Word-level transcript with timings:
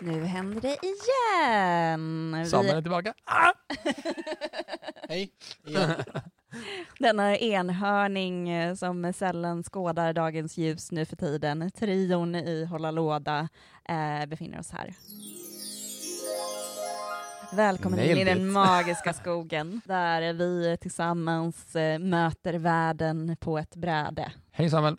Nu 0.00 0.24
händer 0.24 0.60
det 0.60 0.78
igen! 0.82 2.46
Samuel 2.46 2.76
är 2.76 2.82
tillbaka. 2.82 3.14
Ah! 3.24 3.52
Hej, 5.08 5.32
igen. 5.66 5.94
Denna 6.98 7.36
enhörning 7.36 8.48
eh, 8.48 8.74
som 8.74 9.12
sällan 9.12 9.62
skådar 9.62 10.12
dagens 10.12 10.56
ljus 10.56 10.92
nu 10.92 11.04
för 11.04 11.16
tiden, 11.16 11.70
trion 11.70 12.34
i 12.34 12.64
Hålla 12.64 12.90
låda, 12.90 13.48
eh, 13.88 14.26
befinner 14.26 14.58
oss 14.58 14.70
här. 14.70 14.94
Välkommen 17.52 17.98
in 17.98 18.04
i 18.04 18.14
Nailed 18.14 18.36
den 18.36 18.50
magiska 18.50 19.12
skogen, 19.20 19.80
där 19.84 20.32
vi 20.32 20.76
tillsammans 20.80 21.76
eh, 21.76 21.98
möter 21.98 22.54
världen 22.54 23.36
på 23.40 23.58
ett 23.58 23.76
bräde. 23.76 24.32
Hej 24.50 24.70
Samuel. 24.70 24.96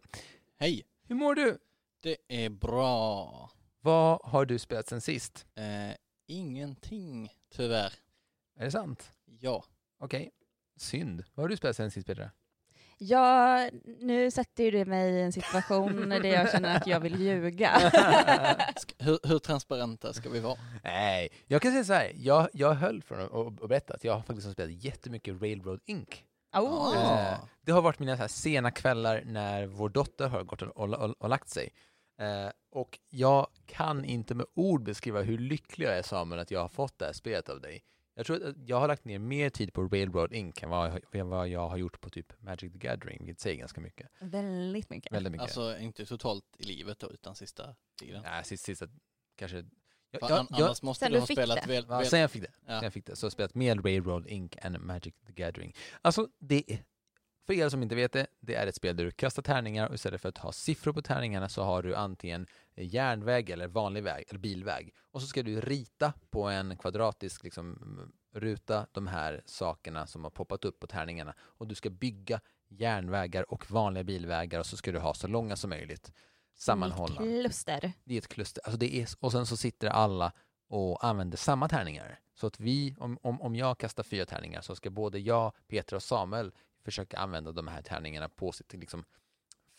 Hej, 0.59 0.83
Hur 1.07 1.16
mår 1.16 1.35
du? 1.35 1.57
det 2.03 2.17
är 2.45 2.49
bra. 2.49 3.49
Vad 3.81 4.19
har 4.23 4.45
du 4.45 4.59
spelat 4.59 4.88
sen 4.88 5.01
sist? 5.01 5.45
Eh, 5.55 5.95
ingenting, 6.27 7.33
tyvärr. 7.55 7.93
Är 8.59 8.65
det 8.65 8.71
sant? 8.71 9.11
Ja. 9.39 9.63
Okej. 9.99 10.31
Synd. 10.77 11.23
Vad 11.33 11.44
har 11.44 11.49
du 11.49 11.58
spelat 11.58 11.75
sen 11.75 11.91
sist 11.91 12.07
Petra? 12.07 12.31
Ja, 13.02 13.69
nu 14.00 14.31
sätter 14.31 14.63
ju 14.63 14.72
det 14.72 14.85
mig 14.85 15.11
i 15.13 15.22
en 15.22 15.31
situation 15.31 16.09
där 16.09 16.23
jag 16.25 16.52
känner 16.52 16.77
att 16.77 16.88
jag 16.88 17.00
vill 17.00 17.22
ljuga. 17.22 17.72
Hur, 18.97 19.19
hur 19.27 19.39
transparenta 19.39 20.13
ska 20.13 20.30
vi 20.30 20.39
vara? 20.39 20.57
Nej, 20.83 21.30
jag 21.47 21.61
kan 21.61 21.72
säga 21.72 21.83
så 21.83 21.94
här. 21.94 22.11
Jag, 22.16 22.50
jag 22.53 22.73
höll 22.73 23.02
från 23.03 23.19
att 23.19 23.33
att- 23.33 23.61
att 23.63 23.69
berätta 23.69 23.94
att 23.94 24.03
jag 24.03 24.13
har 24.13 24.22
faktiskt 24.22 24.45
har 24.47 24.53
spelat 24.53 24.83
jättemycket 24.83 25.41
Railroad 25.41 25.80
Inc. 25.85 26.23
Oh. 26.53 26.97
Ah. 26.97 27.31
Eh, 27.31 27.38
det 27.61 27.72
har 27.72 27.81
varit 27.81 28.00
mina 28.00 28.16
så 28.16 28.22
här 28.22 28.27
sena 28.27 28.72
kvällar 28.72 29.23
när 29.25 29.66
vår 29.67 29.89
dotter 29.89 30.27
har 30.27 30.44
gått 30.44 30.61
och, 30.61 30.77
och, 30.77 30.94
och, 30.94 31.16
och 31.19 31.30
lagt 31.30 31.50
sig. 31.50 31.69
Eh, 32.20 32.52
och 32.72 33.00
jag 33.09 33.48
kan 33.66 34.06
inte 34.06 34.36
med 34.36 34.45
ord 34.53 34.84
beskriva 34.84 35.22
hur 35.22 35.38
lycklig 35.38 35.86
jag 35.88 35.98
är 35.98 36.02
Samuel 36.03 36.39
att 36.42 36.52
jag 36.52 36.59
har 36.59 36.70
fått 36.70 37.00
det 37.00 37.06
här 37.06 37.14
spelet 37.14 37.50
av 37.50 37.62
dig. 37.62 37.84
Jag 38.14 38.25
tror 38.25 38.48
att 38.48 38.56
jag 38.67 38.80
har 38.80 38.88
lagt 38.88 39.06
ner 39.06 39.20
mer 39.20 39.50
tid 39.50 39.73
på 39.73 39.84
Railroad 39.84 40.34
Inc. 40.34 40.64
än 40.64 40.70
vad, 40.70 40.90
jag- 40.90 41.16
än 41.16 41.30
vad 41.30 41.47
jag 41.50 41.70
har 41.70 41.78
gjort 41.78 42.02
på 42.02 42.09
typ 42.09 42.42
Magic 42.42 42.72
the 42.73 42.78
Gathering, 42.80 43.25
vilket 43.25 43.40
säger 43.40 43.56
ganska 43.58 43.81
mycket. 43.81 44.09
Väldigt 44.20 44.90
mycket. 44.90 45.12
Väldigt 45.14 45.31
mycket. 45.31 45.44
Alltså 45.44 45.78
inte 45.78 46.06
totalt 46.06 46.45
i 46.58 46.64
livet 46.64 47.00
då, 47.00 47.12
utan 47.12 47.36
sista 47.36 47.75
tiden. 48.00 48.22
Nej, 48.23 48.44
sista, 48.44 48.66
sista 48.66 48.88
kanske... 49.36 49.58
Jag, 50.12 50.22
jag, 50.22 50.31
an- 50.31 50.47
jag, 50.50 50.62
annars 50.62 50.81
måste 50.81 51.06
Sen 51.06 51.12
du 51.14 51.20
ha 51.20 51.25
spelat 51.25 51.67
väl, 51.67 51.86
ja, 51.90 51.97
väl, 51.97 52.06
sen 52.06 52.20
jag 52.20 52.31
fick 52.31 52.42
det. 52.42 52.52
Ja. 52.66 52.72
Sen 52.80 52.84
jag 52.84 52.94
fick 52.94 53.06
det. 53.06 53.16
Så 53.16 53.25
har 53.25 53.28
jag 53.28 53.31
spelat 53.34 53.56
mer 53.56 53.75
Railroad 53.75 54.28
Inc. 54.28 54.53
än 54.58 54.86
Magic 54.86 55.14
the 55.28 55.34
Gathering. 55.34 55.75
Alltså, 56.02 56.28
det 56.40 56.64
är, 56.72 56.84
för 57.50 57.53
er 57.53 57.69
som 57.69 57.83
inte 57.83 57.95
vet 57.95 58.11
det, 58.11 58.28
det 58.39 58.55
är 58.55 58.67
ett 58.67 58.75
spel 58.75 58.95
där 58.95 59.05
du 59.05 59.11
kastar 59.11 59.42
tärningar 59.42 59.88
och 59.88 59.95
istället 59.95 60.22
för 60.22 60.30
att 60.30 60.38
ha 60.38 60.52
siffror 60.52 60.94
på 60.94 61.02
tärningarna 61.02 61.50
så 61.50 61.64
har 61.64 61.83
du 61.83 61.95
antingen 61.95 62.47
järnväg 62.75 63.50
eller 63.50 63.67
vanlig 63.67 64.03
väg, 64.03 64.25
eller 64.30 64.39
bilväg. 64.39 64.94
Och 65.11 65.22
så 65.22 65.28
ska 65.28 65.44
du 65.44 65.61
rita 65.61 66.14
på 66.30 66.50
en 66.50 66.78
kvadratisk 66.78 67.44
liksom, 67.44 67.78
ruta 68.33 68.88
de 68.91 69.08
här 69.08 69.41
sakerna 69.45 70.08
som 70.08 70.23
har 70.23 70.31
poppat 70.31 70.66
upp 70.66 70.80
på 70.80 70.88
tärningarna. 70.88 71.33
Och 71.39 71.67
du 71.67 71.75
ska 71.75 71.89
bygga 71.89 72.39
järnvägar 72.67 73.52
och 73.52 73.72
vanliga 73.72 74.03
bilvägar 74.03 74.59
och 74.59 74.66
så 74.66 74.78
ska 74.78 74.91
du 74.91 75.00
ha 75.00 75.13
så 75.13 75.28
långa 75.28 75.56
som 75.56 75.69
möjligt 75.69 76.12
sammanhållna. 76.56 77.18
Kluster. 77.18 77.94
Det 78.03 78.13
är 78.13 78.18
ett 78.18 78.28
kluster. 78.28 78.62
Alltså 78.66 78.78
det 78.78 78.96
är, 78.96 79.07
och 79.19 79.31
sen 79.31 79.46
så 79.46 79.57
sitter 79.57 79.88
alla 79.88 80.31
och 80.68 81.06
använder 81.06 81.38
samma 81.38 81.69
tärningar. 81.69 82.19
Så 82.34 82.47
att 82.47 82.59
vi, 82.59 82.96
om, 83.00 83.18
om, 83.22 83.41
om 83.41 83.56
jag 83.56 83.78
kastar 83.78 84.03
fyra 84.03 84.25
tärningar 84.25 84.62
så 84.62 84.75
ska 84.75 84.90
både 84.90 85.19
jag, 85.19 85.53
Peter 85.68 85.96
och 85.96 86.03
Samuel 86.03 86.52
försöka 86.91 87.17
använda 87.17 87.51
de 87.51 87.67
här 87.67 87.81
tärningarna 87.81 88.29
på 88.29 88.51
sitt 88.51 88.73
liksom, 88.73 89.03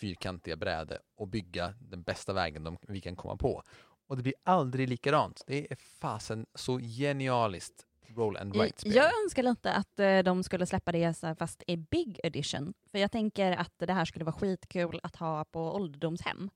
fyrkantiga 0.00 0.56
bräde 0.56 0.98
och 1.16 1.28
bygga 1.28 1.74
den 1.80 2.02
bästa 2.02 2.32
vägen 2.32 2.64
de, 2.64 2.78
vi 2.88 3.00
kan 3.00 3.16
komma 3.16 3.36
på. 3.36 3.62
Och 4.06 4.16
det 4.16 4.22
blir 4.22 4.34
aldrig 4.44 4.88
likadant. 4.88 5.42
Det 5.46 5.72
är 5.72 5.76
fasen 5.76 6.46
så 6.54 6.78
genialiskt 6.78 7.86
roll 8.16 8.36
and 8.36 8.56
write 8.56 8.80
spel. 8.80 8.94
Jag 8.94 9.22
önskar 9.24 9.42
lite 9.42 9.72
att 9.72 10.00
eh, 10.00 10.18
de 10.18 10.42
skulle 10.42 10.66
släppa 10.66 10.92
det 10.92 11.14
fast 11.38 11.62
i 11.66 11.76
big 11.76 12.20
edition. 12.24 12.74
För 12.90 12.98
jag 12.98 13.12
tänker 13.12 13.52
att 13.52 13.72
det 13.78 13.92
här 13.92 14.04
skulle 14.04 14.24
vara 14.24 14.36
skitkul 14.36 15.00
att 15.02 15.16
ha 15.16 15.44
på 15.44 15.74
ålderdomshem. 15.74 16.50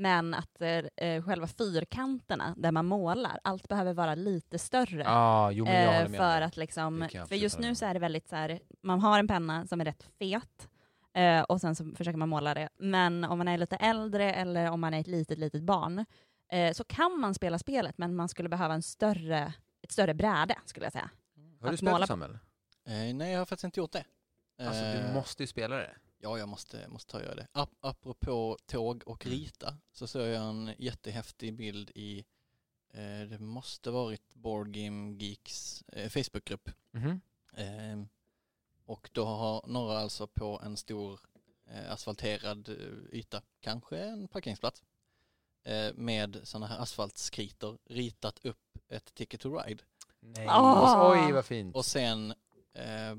Men 0.00 0.34
att 0.34 0.60
eh, 0.96 1.22
själva 1.22 1.46
fyrkanterna 1.46 2.54
där 2.56 2.72
man 2.72 2.86
målar, 2.86 3.38
allt 3.44 3.68
behöver 3.68 3.94
vara 3.94 4.14
lite 4.14 4.58
större. 4.58 5.02
Ja, 5.02 5.50
jo, 5.52 5.64
men 5.64 5.74
jag 5.82 5.94
Eh, 5.94 6.08
för 6.18 6.40
att 6.40 6.56
liksom, 6.56 6.98
för 7.28 7.34
just 7.36 7.58
nu 7.58 7.74
så 7.74 7.86
är 7.86 7.94
det 7.94 8.00
väldigt 8.00 8.28
så 8.28 8.36
här, 8.36 8.60
man 8.82 9.00
har 9.00 9.18
en 9.18 9.28
penna 9.28 9.66
som 9.66 9.80
är 9.80 9.84
rätt 9.84 10.02
fet 10.18 10.68
eh, 11.14 11.40
och 11.42 11.60
sen 11.60 11.76
så 11.76 11.84
försöker 11.96 12.18
man 12.18 12.28
måla 12.28 12.54
det. 12.54 12.68
Men 12.78 13.24
om 13.24 13.38
man 13.38 13.48
är 13.48 13.58
lite 13.58 13.76
äldre 13.76 14.32
eller 14.34 14.70
om 14.70 14.80
man 14.80 14.94
är 14.94 15.00
ett 15.00 15.06
litet, 15.06 15.38
litet 15.38 15.62
barn 15.62 16.04
eh, 16.52 16.72
så 16.72 16.84
kan 16.84 17.20
man 17.20 17.34
spela 17.34 17.58
spelet 17.58 17.98
men 17.98 18.16
man 18.16 18.28
skulle 18.28 18.48
behöva 18.48 18.74
en 18.74 18.82
större, 18.82 19.52
ett 19.82 19.92
större 19.92 20.14
bräde 20.14 20.54
skulle 20.64 20.86
jag 20.86 20.92
säga. 20.92 21.10
Har 21.60 21.70
du 21.70 21.76
spelat 21.76 21.92
måla- 21.94 22.06
Samuel? 22.06 22.38
Eh, 22.86 23.14
nej, 23.14 23.32
jag 23.32 23.38
har 23.38 23.46
faktiskt 23.46 23.64
inte 23.64 23.80
gjort 23.80 23.92
det. 23.92 24.04
Alltså 24.66 24.84
Eh, 24.84 24.92
du 25.08 25.14
måste 25.14 25.42
ju 25.42 25.46
spela 25.46 25.76
det. 25.76 25.90
Ja, 26.22 26.38
jag 26.38 26.48
måste, 26.48 26.88
måste 26.88 27.12
ta 27.12 27.18
och 27.18 27.24
göra 27.24 27.34
det. 27.34 27.46
Ap 27.52 27.70
apropå 27.80 28.58
tåg 28.66 29.02
och 29.06 29.26
Mm. 29.26 29.38
rita 29.38 29.76
så 29.92 30.06
såg 30.06 30.22
jag 30.28 30.42
en 30.48 30.74
jättehäftig 30.78 31.54
bild 31.54 31.90
i, 31.94 32.24
eh, 32.92 33.20
det 33.28 33.38
måste 33.38 33.90
varit 33.90 34.34
Board 34.34 34.72
Game 34.72 35.16
Geeks 35.24 35.82
eh, 35.82 36.08
Facebookgrupp. 36.08 36.70
Mhm. 36.90 37.20
Eh, 37.52 38.04
och 38.84 39.10
då 39.12 39.24
har 39.24 39.64
några 39.66 39.98
alltså 39.98 40.26
på 40.26 40.60
en 40.64 40.76
stor 40.76 41.20
eh, 41.66 41.92
asfalterad 41.92 42.68
eh, 42.68 43.18
yta, 43.18 43.42
kanske 43.60 43.98
en 43.98 44.28
parkeringsplats, 44.28 44.82
eh, 45.64 45.94
med 45.94 46.40
sådana 46.44 46.66
här 46.66 46.78
asfaltskritor 46.78 47.78
ritat 47.84 48.44
upp 48.44 48.78
ett 48.88 49.14
Ticket 49.14 49.40
to 49.40 49.54
Ride. 49.58 49.82
Nej. 50.20 50.46
Ah. 50.48 51.12
Oj, 51.26 51.32
vad 51.32 51.44
fint. 51.44 51.76
Och 51.76 51.84
sen 51.86 52.34
eh, 52.72 53.16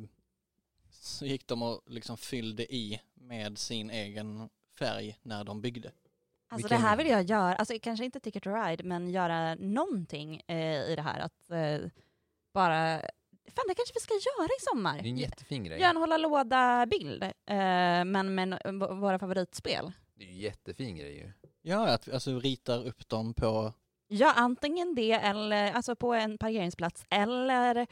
så 1.04 1.26
gick 1.26 1.48
de 1.48 1.62
och 1.64 1.82
liksom 1.88 2.18
fyllde 2.18 2.74
i 2.76 3.02
med 3.14 3.58
sin 3.58 3.90
egen 3.90 4.50
färg 4.80 5.18
när 5.22 5.44
de 5.44 5.62
byggde. 5.62 5.92
Alltså 6.50 6.68
Vilken- 6.68 6.82
det 6.82 6.88
här 6.88 6.98
vill 6.98 7.08
jag 7.08 7.24
göra, 7.24 7.56
alltså 7.56 7.74
kanske 7.82 8.06
inte 8.06 8.20
Ticket 8.20 8.44
to 8.44 8.50
Ride, 8.50 8.84
men 8.84 9.10
göra 9.10 9.56
någonting 9.56 10.42
eh, 10.48 10.82
i 10.92 10.94
det 10.96 11.02
här. 11.02 11.20
Att 11.20 11.50
eh, 11.52 11.90
bara, 12.54 13.00
fan 13.48 13.66
det 13.68 13.76
kanske 13.76 13.94
vi 13.94 14.00
ska 14.00 14.14
göra 14.14 14.46
i 14.48 14.62
sommar. 14.62 14.94
Det 15.02 15.08
är 15.08 15.12
en 15.12 15.18
jättefin 15.18 15.64
grej. 15.64 15.80
Göra 15.80 15.90
en 15.90 15.98
hålla 15.98 16.18
låda-bild, 16.18 17.24
eh, 17.24 17.32
men 18.06 18.36
med 18.36 18.60
våra 18.92 19.20
favoritspel. 19.20 19.92
Det 20.16 20.24
är 20.24 20.28
ju 20.28 20.34
en 20.34 20.40
jättefin 20.40 20.96
grej 20.96 21.14
ju. 21.18 21.32
Ja, 21.62 21.88
att 21.88 22.08
vi 22.08 22.12
alltså 22.12 22.40
ritar 22.40 22.88
upp 22.88 23.10
dem 23.10 23.34
på, 23.34 23.74
Ja, 24.08 24.34
antingen 24.36 24.96
det, 24.96 25.12
eller 25.12 25.72
alltså 25.72 25.96
på 25.96 26.14
en 26.14 26.38
parkeringsplats, 26.38 27.06
eller 27.10 27.88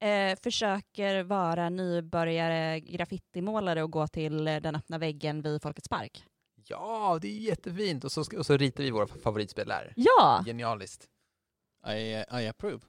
eh, 0.00 0.38
försöker 0.42 1.22
vara 1.22 1.70
nybörjare 1.70 2.80
graffitimålare 2.80 3.82
och 3.82 3.90
gå 3.90 4.06
till 4.06 4.48
eh, 4.48 4.56
den 4.56 4.76
öppna 4.76 4.98
väggen 4.98 5.42
vid 5.42 5.62
Folkets 5.62 5.88
park. 5.88 6.24
Ja, 6.68 7.18
det 7.22 7.28
är 7.28 7.38
jättefint. 7.38 8.04
Och 8.04 8.12
så, 8.12 8.24
ska, 8.24 8.38
och 8.38 8.46
så 8.46 8.56
ritar 8.56 8.84
vi 8.84 8.90
våra 8.90 9.06
favoritspel 9.06 9.68
där. 9.68 9.92
Ja! 9.96 10.42
Genialiskt. 10.46 11.08
I, 11.86 12.24
I 12.42 12.48
approve. 12.48 12.80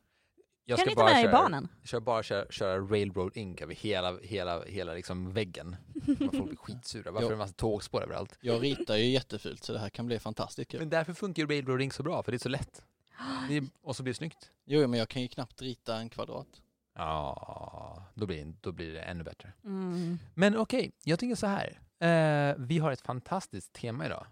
Jag 0.66 0.78
kan 0.78 0.84
ska 0.84 0.90
ni 0.90 0.96
ta 0.96 1.02
bara 1.02 1.14
med 1.14 1.24
köra, 1.24 1.32
barnen? 1.32 1.68
Kör 1.84 2.00
bara 2.00 2.24
köra, 2.24 2.46
köra 2.52 2.80
Railroad 2.80 3.38
Inc. 3.38 3.62
över 3.62 3.76
hela, 3.76 4.18
hela, 4.24 4.64
hela 4.66 4.94
liksom 4.94 5.34
väggen. 5.34 5.76
Man 6.06 6.18
folk 6.18 6.48
blir 6.48 6.56
skitsura. 6.56 7.12
Varför 7.12 7.26
är 7.26 7.30
det 7.30 7.36
en 7.36 7.40
massa 7.40 7.54
tågspår 7.54 8.04
överallt? 8.04 8.38
Jag 8.42 8.64
ritar 8.64 8.96
ju 8.96 9.10
jättefult 9.10 9.64
så 9.64 9.74
det 9.74 9.80
här 9.80 9.90
kan 9.90 10.06
bli 10.06 10.20
fantastiskt 10.20 10.72
kul. 10.72 10.80
Men 10.80 10.90
därför 10.90 11.14
funkar 11.14 11.44
ju 11.44 11.50
Railroad 11.50 11.82
Inc. 11.82 11.94
så 11.94 12.04
bra, 12.04 12.24
för 12.24 12.32
det 12.32 12.36
är 12.36 12.40
så 12.40 12.50
lätt. 12.50 12.84
Det 13.50 13.58
är, 13.58 13.64
och 13.82 13.96
så 13.96 14.04
blir 14.04 14.14
det 14.14 14.18
snyggt. 14.18 14.52
Jo, 14.66 14.88
men 14.88 15.00
jag 15.00 15.10
kan 15.10 15.22
ju 15.22 15.28
knappt 15.28 15.62
rita 15.62 15.96
en 15.96 16.10
kvadrat. 16.10 16.48
Ja, 16.96 18.04
då 18.14 18.26
blir, 18.26 18.54
då 18.62 18.72
blir 18.72 18.94
det 18.94 19.02
ännu 19.02 19.24
bättre. 19.24 19.54
Mm. 19.64 20.20
Men 20.34 20.58
okej, 20.58 20.92
jag 21.04 21.20
tänker 21.20 21.36
så 21.36 21.48
här. 21.48 21.80
Eh, 22.00 22.56
vi 22.58 22.80
har 22.80 22.92
ett 22.92 23.02
fantastiskt 23.02 23.74
tema 23.74 24.06
idag. 24.06 24.26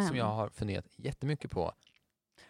eh, 0.00 0.06
som 0.06 0.16
jag 0.16 0.24
har 0.26 0.48
funderat 0.48 0.86
jättemycket 0.96 1.50
på. 1.50 1.72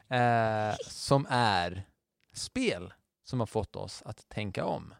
Eh, 0.09 0.75
som 0.87 1.27
är 1.31 1.87
spel 2.33 2.93
som 3.25 3.41
har 3.41 3.47
fått 3.47 3.77
oss 3.77 4.03
att 4.05 4.29
tänka 4.29 4.65
om. 4.65 4.95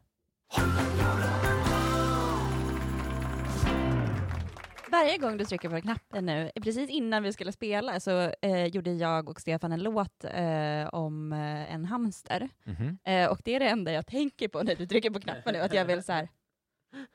Varje 4.99 5.19
gång 5.19 5.37
du 5.37 5.45
trycker 5.45 5.69
på 5.69 5.81
knappen 5.81 6.27
nu, 6.27 6.51
precis 6.63 6.91
innan 6.91 7.23
vi 7.23 7.33
skulle 7.33 7.53
spela 7.53 8.01
så 8.01 8.33
eh, 8.43 8.67
gjorde 8.67 8.93
jag 8.93 9.29
och 9.29 9.41
Stefan 9.41 9.73
en 9.73 9.83
låt 9.83 10.25
eh, 10.25 10.87
om 10.93 11.33
eh, 11.33 11.73
en 11.75 11.85
hamster. 11.85 12.49
Mhm. 12.65 12.99
Eh, 13.05 13.29
och 13.31 13.41
det 13.45 13.55
är 13.55 13.61
det 13.61 13.69
enda 13.69 13.93
jag 13.93 14.07
tänker 14.07 14.49
på 14.49 14.63
när 14.63 14.75
du 14.75 14.87
trycker 14.87 15.11
på 15.11 15.21
knappen 15.21 15.53
nu, 15.55 15.61
att 15.61 15.75
jag 15.75 15.85
vill 15.85 16.03
så 16.03 16.13
här, 16.13 16.29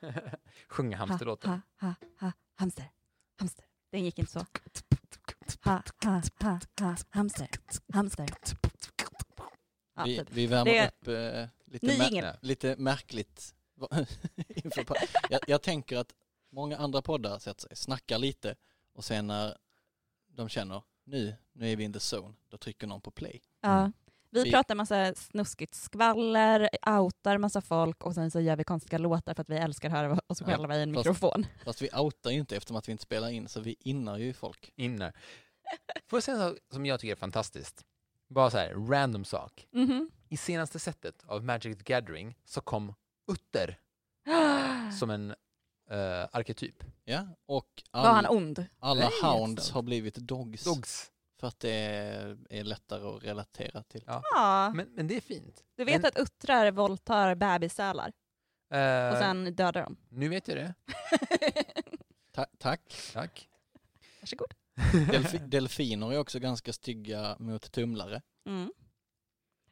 Sjunga 0.68 0.97
hamsterlåten. 0.97 1.50
ha, 1.51 1.59
ha, 1.88 1.94
ha, 2.19 2.31
hamster, 2.56 2.85
hamster. 3.39 3.65
Den 3.91 4.06
gick 4.06 4.19
inte 4.19 4.31
så. 4.31 4.45
Ha, 5.63 5.81
ha, 6.03 6.21
ha, 6.41 6.59
ha, 6.80 6.95
hamster, 7.09 7.47
hamster. 7.94 8.30
Ja, 9.95 10.03
Vi, 10.06 10.18
typ. 10.18 10.27
vi 10.31 10.47
värmer 10.47 10.71
Det- 10.74 10.88
upp 10.88 11.07
eh, 11.07 11.50
lite, 11.74 11.88
mär- 11.88 12.38
lite 12.41 12.75
märkligt. 12.77 13.53
jag, 15.30 15.39
jag 15.47 15.62
tänker 15.62 15.97
att 15.97 16.13
många 16.53 16.77
andra 16.77 17.01
poddar 17.01 17.39
sätter 17.39 17.61
sig, 17.61 17.75
snackar 17.75 18.17
lite 18.17 18.55
och 18.94 19.05
sen 19.05 19.27
när 19.27 19.57
de 20.27 20.50
känner 20.50 20.83
nu, 21.03 21.35
nu 21.53 21.71
är 21.71 21.75
vi 21.75 21.83
in 21.83 21.94
the 21.94 22.00
zone, 22.15 22.33
då 22.50 22.57
trycker 22.57 22.88
någon 22.88 23.01
på 23.01 23.11
play. 23.11 23.41
Ja. 23.61 23.91
Vi 24.29 24.44
Vi- 24.44 24.51
pratar 24.51 24.75
massa 24.75 25.15
snuskigt 25.15 25.75
skvaller, 25.75 26.69
outar 26.88 27.38
massa 27.38 27.61
folk 27.61 28.03
och 28.03 28.15
sen 28.15 28.31
så 28.31 28.39
gör 28.39 28.55
vi 28.55 28.63
konstiga 28.63 28.97
låtar 28.97 29.33
för 29.33 29.41
att 29.41 29.50
vi 29.50 29.55
älskar 29.57 29.89
att 29.89 29.95
höra 29.95 30.19
oss 30.27 30.41
Ja, 30.41 30.45
själva 30.47 30.77
i 30.77 30.83
en 30.83 30.94
fast- 30.94 31.05
mikrofon. 31.05 31.45
Fast 31.65 31.81
vi 31.81 31.89
outar 31.97 32.31
ju 32.31 32.39
inte 32.39 32.56
eftersom 32.57 32.77
att 32.77 32.88
vi 32.88 32.91
inte 32.91 33.03
spelar 33.03 33.29
in 33.29 33.47
så 33.47 33.59
vi 33.59 33.75
innar 33.79 34.17
ju 34.17 34.33
folk. 34.33 34.71
Innar. 34.75 35.13
Får 36.07 36.17
jag 36.17 36.23
säga 36.23 36.38
en 36.38 36.49
sak 36.49 36.57
som 36.71 36.85
jag 36.85 36.99
tycker 36.99 37.11
är 37.11 37.15
fantastiskt? 37.15 37.85
Bara 38.27 38.49
så 38.49 38.57
här, 38.57 38.73
random 38.73 39.25
sak. 39.25 39.67
Mhm. 39.71 40.09
I 40.29 40.38
senaste 40.38 40.79
setet 40.79 41.23
av 41.27 41.44
Magic 41.44 41.77
the 41.77 41.83
Gathering 41.94 42.35
så 42.45 42.61
kom 42.61 42.94
utter 43.31 43.79
som 44.99 45.09
en 45.09 45.35
uh, 45.91 46.27
arketyp. 46.31 46.83
Ja, 47.03 47.27
och 47.45 47.83
Var 47.91 48.01
han 48.01 48.25
all, 48.25 48.35
ond? 48.38 48.65
alla 48.80 49.00
Nej, 49.01 49.09
hounds 49.24 49.51
jättesant. 49.51 49.74
har 49.75 49.81
blivit 49.81 50.15
dogs, 50.15 50.63
Dogs. 50.63 51.12
för 51.39 51.47
att 51.47 51.59
det 51.59 51.71
är, 51.71 52.38
är 52.50 52.63
lättare 52.63 53.07
att 53.18 53.24
relatera 53.24 53.83
till. 53.83 54.03
Ja. 54.07 54.21
Ja, 54.35 54.71
Men, 54.75 54.88
men 54.95 55.07
det 55.07 55.15
är 55.18 55.21
fint. 55.21 55.63
du 55.77 55.83
vet 55.85 56.01
men- 56.01 56.07
att 56.09 56.18
uttrar 56.18 56.71
våldtar 56.71 57.35
bebissälar 57.35 58.12
Eh, 58.74 59.12
och 59.12 59.18
sen 59.18 59.56
dödar 59.56 59.83
de. 59.83 59.97
Nu 60.09 60.30
vet 60.30 60.47
jag 60.47 60.57
det. 60.57 60.74
Ta- 62.35 62.45
tack. 62.57 62.95
Tack. 63.13 63.50
Varsågod. 64.21 64.53
Delfi- 64.94 65.47
delfiner 65.47 66.13
är 66.13 66.18
också 66.19 66.39
ganska 66.39 66.74
stygga 66.74 67.35
mot 67.39 67.71
tumlare. 67.71 68.21
Mm. 68.47 68.74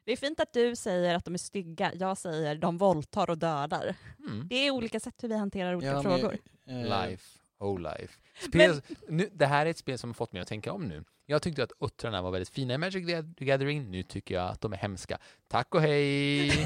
Det 0.04 0.12
är 0.12 0.16
fint 0.16 0.40
att 0.40 0.52
du 0.52 0.76
säger 0.76 1.14
att 1.14 1.24
de 1.24 1.34
är 1.34 1.38
stygga, 1.38 1.92
jag 1.94 2.18
säger 2.18 2.54
de 2.54 2.78
våldtar 2.78 3.30
och 3.30 3.38
dödar. 3.38 3.94
Mm. 4.28 4.46
Det 4.48 4.54
är 4.66 4.70
olika 4.70 5.00
sätt 5.00 5.14
hur 5.22 5.28
vi 5.28 5.36
hanterar 5.36 5.74
olika 5.74 5.86
Ja, 5.90 6.02
men, 6.02 6.02
frågor. 6.02 6.38
eh, 6.66 6.76
Life, 7.06 7.38
oh 7.58 7.80
life. 7.80 8.14
Spel, 8.48 8.82
nu, 9.08 9.28
det 9.32 9.46
här 9.46 9.66
är 9.66 9.70
ett 9.70 9.78
spel 9.78 9.98
som 9.98 10.10
har 10.10 10.14
fått 10.14 10.32
mig 10.32 10.42
att 10.42 10.48
tänka 10.48 10.72
om 10.72 10.84
nu. 10.88 11.04
Jag 11.26 11.42
tyckte 11.42 11.62
att 11.62 11.72
uttrarna 11.80 12.22
var 12.22 12.30
väldigt 12.30 12.48
fina 12.48 12.74
i 12.74 12.78
Magic 12.78 13.06
the 13.38 13.44
Gathering. 13.44 13.90
Nu 13.90 14.02
tycker 14.02 14.34
jag 14.34 14.48
att 14.50 14.60
de 14.60 14.72
är 14.72 14.76
hemska. 14.76 15.18
Tack 15.48 15.74
och 15.74 15.80
hej! 15.80 16.50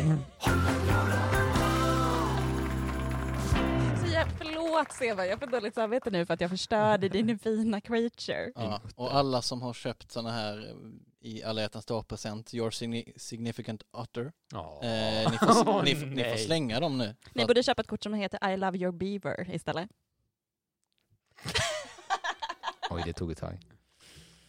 Så 4.00 4.06
jag, 4.12 4.26
förlåt 4.38 4.92
Seva, 4.92 5.26
jag 5.26 5.38
får 5.40 5.46
dåligt 5.46 5.74
samvete 5.74 6.10
nu 6.10 6.26
för 6.26 6.34
att 6.34 6.40
jag 6.40 6.50
förstörde 6.50 7.08
din 7.22 7.38
fina 7.38 7.80
creature. 7.80 8.52
Ja, 8.54 8.80
och 8.96 9.14
alla 9.14 9.42
som 9.42 9.62
har 9.62 9.72
köpt 9.72 10.10
sådana 10.12 10.30
här 10.32 10.58
eh, 10.68 10.74
i 11.26 11.43
alla 11.43 11.61
hjärtans 11.61 11.87
dag-present, 11.87 12.55
Your 12.55 12.70
signi- 12.70 13.12
Significant 13.19 13.82
Otter, 13.90 14.32
Åh. 14.55 14.87
eh, 14.87 15.31
ni, 15.31 15.38
får, 15.64 15.82
ni, 15.82 15.94
ni 15.94 16.25
får 16.25 16.37
slänga 16.37 16.81
dem 16.81 16.99
nu. 16.99 17.14
Ni 17.34 17.46
borde 17.46 17.62
köpa 17.62 17.81
ett 17.82 17.88
kort 17.88 18.02
som 18.02 18.14
heter 18.14 18.50
I 18.52 18.56
love 18.56 18.78
your 18.78 18.93
beaver 18.93 19.55
istället. 19.55 19.90
Oj, 22.90 23.02
det 23.06 23.12
tog 23.12 23.32
ett 23.32 23.38
tag. 23.38 23.58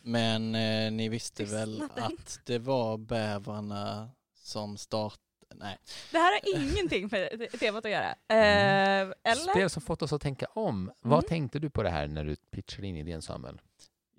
Men 0.02 0.56
eh, 0.56 0.92
ni 0.92 1.10
visste 1.10 1.46
väl 1.46 1.80
Tystnaden. 1.80 2.04
att 2.04 2.40
det 2.46 2.60
var 2.60 2.98
bävrarna 2.98 4.10
som 4.36 4.78
start... 4.78 5.20
Nej. 5.56 5.78
Det 6.12 6.18
här 6.18 6.32
har 6.32 6.62
ingenting 6.62 7.10
med 7.12 7.48
temat 7.60 7.86
att 7.86 7.92
göra. 7.92 8.16
Mm. 8.28 9.10
Eh, 9.10 9.16
eller? 9.32 9.52
Spel 9.52 9.70
som 9.70 9.82
fått 9.82 10.02
oss 10.02 10.14
att 10.14 10.22
tänka 10.22 10.46
om. 10.46 10.92
Vad 11.02 11.20
Mm. 11.20 11.30
tänkte 11.30 11.60
du 11.60 11.70
på 11.70 11.84
det 11.84 11.90
här 11.90 12.08
när 12.08 12.26
du 12.26 12.36
pitchade 12.36 12.88
in 12.88 12.96
idén 12.96 13.22
Samuel? 13.22 13.62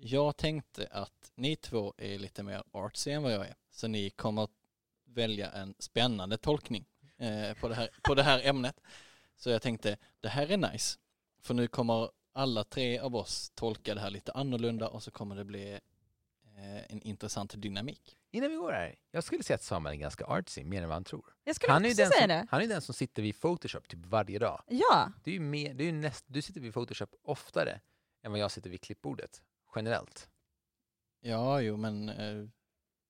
Jag 0.01 0.37
tänkte 0.37 0.87
att 0.91 1.31
ni 1.35 1.55
två 1.55 1.93
är 1.97 2.17
lite 2.19 2.43
mer 2.43 2.63
artsy 2.71 3.11
än 3.11 3.23
vad 3.23 3.33
jag 3.33 3.47
är. 3.47 3.55
Så 3.71 3.87
ni 3.87 4.09
kommer 4.09 4.43
att 4.43 4.51
välja 5.05 5.51
en 5.51 5.75
spännande 5.79 6.37
tolkning 6.37 6.85
eh, 7.17 7.53
på, 7.53 7.67
det 7.67 7.75
här, 7.75 7.89
på 8.03 8.15
det 8.15 8.23
här 8.23 8.41
ämnet. 8.47 8.81
Så 9.35 9.49
jag 9.49 9.61
tänkte, 9.61 9.97
det 10.19 10.29
här 10.29 10.51
är 10.51 10.57
nice. 10.57 10.99
För 11.41 11.53
nu 11.53 11.67
kommer 11.67 12.09
alla 12.33 12.63
tre 12.63 12.99
av 12.99 13.15
oss 13.15 13.49
tolka 13.55 13.95
det 13.95 14.01
här 14.01 14.09
lite 14.09 14.31
annorlunda 14.31 14.89
och 14.89 15.03
så 15.03 15.11
kommer 15.11 15.35
det 15.35 15.45
bli 15.45 15.71
eh, 16.57 16.91
en 16.93 17.01
intressant 17.01 17.53
dynamik. 17.61 18.15
Innan 18.31 18.49
vi 18.49 18.55
går 18.55 18.71
här, 18.71 18.95
jag 19.11 19.23
skulle 19.23 19.43
säga 19.43 19.55
att 19.55 19.63
Samuel 19.63 19.95
är 19.95 19.99
ganska 19.99 20.25
artsy, 20.25 20.63
mer 20.63 20.81
än 20.81 20.87
vad 20.87 20.95
han 20.95 21.03
tror. 21.03 21.25
Jag 21.43 21.55
skulle 21.55 21.73
Han 21.73 21.85
är, 21.85 21.89
också 21.89 22.01
den 22.01 22.11
säga 22.11 22.21
som, 22.21 22.27
det. 22.29 22.47
han 22.49 22.61
är 22.61 22.67
den 22.67 22.81
som 22.81 22.93
sitter 22.93 23.21
vid 23.21 23.41
Photoshop 23.41 23.87
typ 23.87 24.05
varje 24.05 24.39
dag. 24.39 24.63
Ja, 24.67 25.11
Det 25.23 25.35
är 25.35 25.39
mer, 25.39 25.73
det 25.73 25.83
är 25.83 25.91
näst, 25.93 26.25
du 26.27 26.41
sitter 26.41 26.61
vid 26.61 26.73
Photoshop 26.73 27.15
oftare 27.23 27.79
än 28.23 28.31
vad 28.31 28.39
jag 28.41 28.51
sitter 28.51 28.69
vid 28.69 28.81
klippbordet, 28.81 29.41
generellt. 29.75 30.29
Ja, 31.21 31.61
jo 31.61 31.77
men 31.77 32.09
eh, 32.09 32.45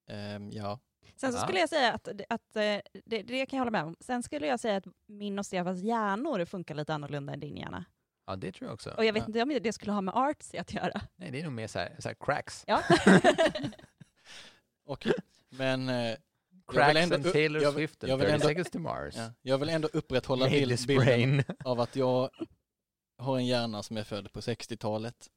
ehm, 0.10 0.50
ja. 0.52 0.80
sen 1.16 1.34
så 1.34 1.40
skulle 1.40 1.60
jag 1.60 1.70
säga 1.70 1.94
att, 1.94 2.08
att 2.30 2.56
eh, 2.56 2.62
det, 3.06 3.24
det 3.24 3.46
kan 3.46 3.58
jag 3.58 3.62
hålla 3.66 3.72
med 3.72 3.84
om. 3.84 3.96
Sen 4.00 4.24
skulle 4.24 4.48
jag 4.48 4.60
säga 4.60 4.78
att 4.78 4.88
min 5.08 5.40
och 5.40 5.46
Stefans 5.46 5.82
hjärnor 5.84 6.46
funkar 6.46 6.76
lite 6.76 6.94
annorlunda 6.94 7.34
än 7.34 7.40
din 7.40 7.58
hjärna. 7.58 7.86
Ja, 8.28 8.36
det 8.36 8.52
tror 8.52 8.68
jag 8.68 8.74
också. 8.74 8.90
Och 8.92 9.06
jag 9.06 9.14
vet 9.14 9.22
Ja. 9.24 9.28
inte 9.28 9.42
om 9.42 9.60
det 9.64 9.74
skulle 9.74 9.92
ha 9.92 10.02
med 10.02 10.14
artsy 10.16 10.58
att 10.58 10.74
göra. 10.74 11.02
Nej, 11.16 11.32
det 11.32 11.40
är 11.40 11.44
nog 11.44 11.54
mer 11.54 11.68
så 11.68 11.80
här, 11.80 11.96
så 12.00 12.08
här 12.10 12.16
cracks. 12.20 12.64
Ja. 12.68 12.84
Okej. 14.86 15.14
Men 15.50 15.90
eh, 15.90 15.96
Jag 15.96 16.12
vill 16.12 16.18
Cracks 16.68 16.98
ändå 17.00 17.16
and 17.16 17.32
Taylor 17.32 17.62
jag- 17.62 17.74
Swift 17.74 18.04
and 18.04 18.12
jag 18.12 18.18
vill 18.18 18.26
30 18.28 18.34
ändå- 18.36 18.48
seconds 18.48 18.72
to 18.72 18.80
Mars. 18.80 19.16
ja, 19.18 19.32
jag 19.42 19.58
vill 19.58 19.70
ändå 19.70 19.88
upprätthålla 19.94 20.50
bild, 20.50 20.88
bilden 20.88 21.06
brain. 21.06 21.44
av 21.66 21.80
att 21.80 21.96
jag 21.96 22.30
har 23.18 23.38
en 23.38 23.46
hjärna 23.46 23.84
som 23.84 23.98
är 23.98 24.04
född 24.04 24.32
på 24.34 24.40
60-talet 24.40 25.28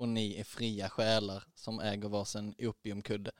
och 0.00 0.08
ni 0.08 0.40
är 0.40 0.44
fria 0.44 0.88
själar 0.88 1.44
som 1.54 1.80
äger 1.80 2.08
varsin 2.08 2.54
opiumkudde. 2.58 3.30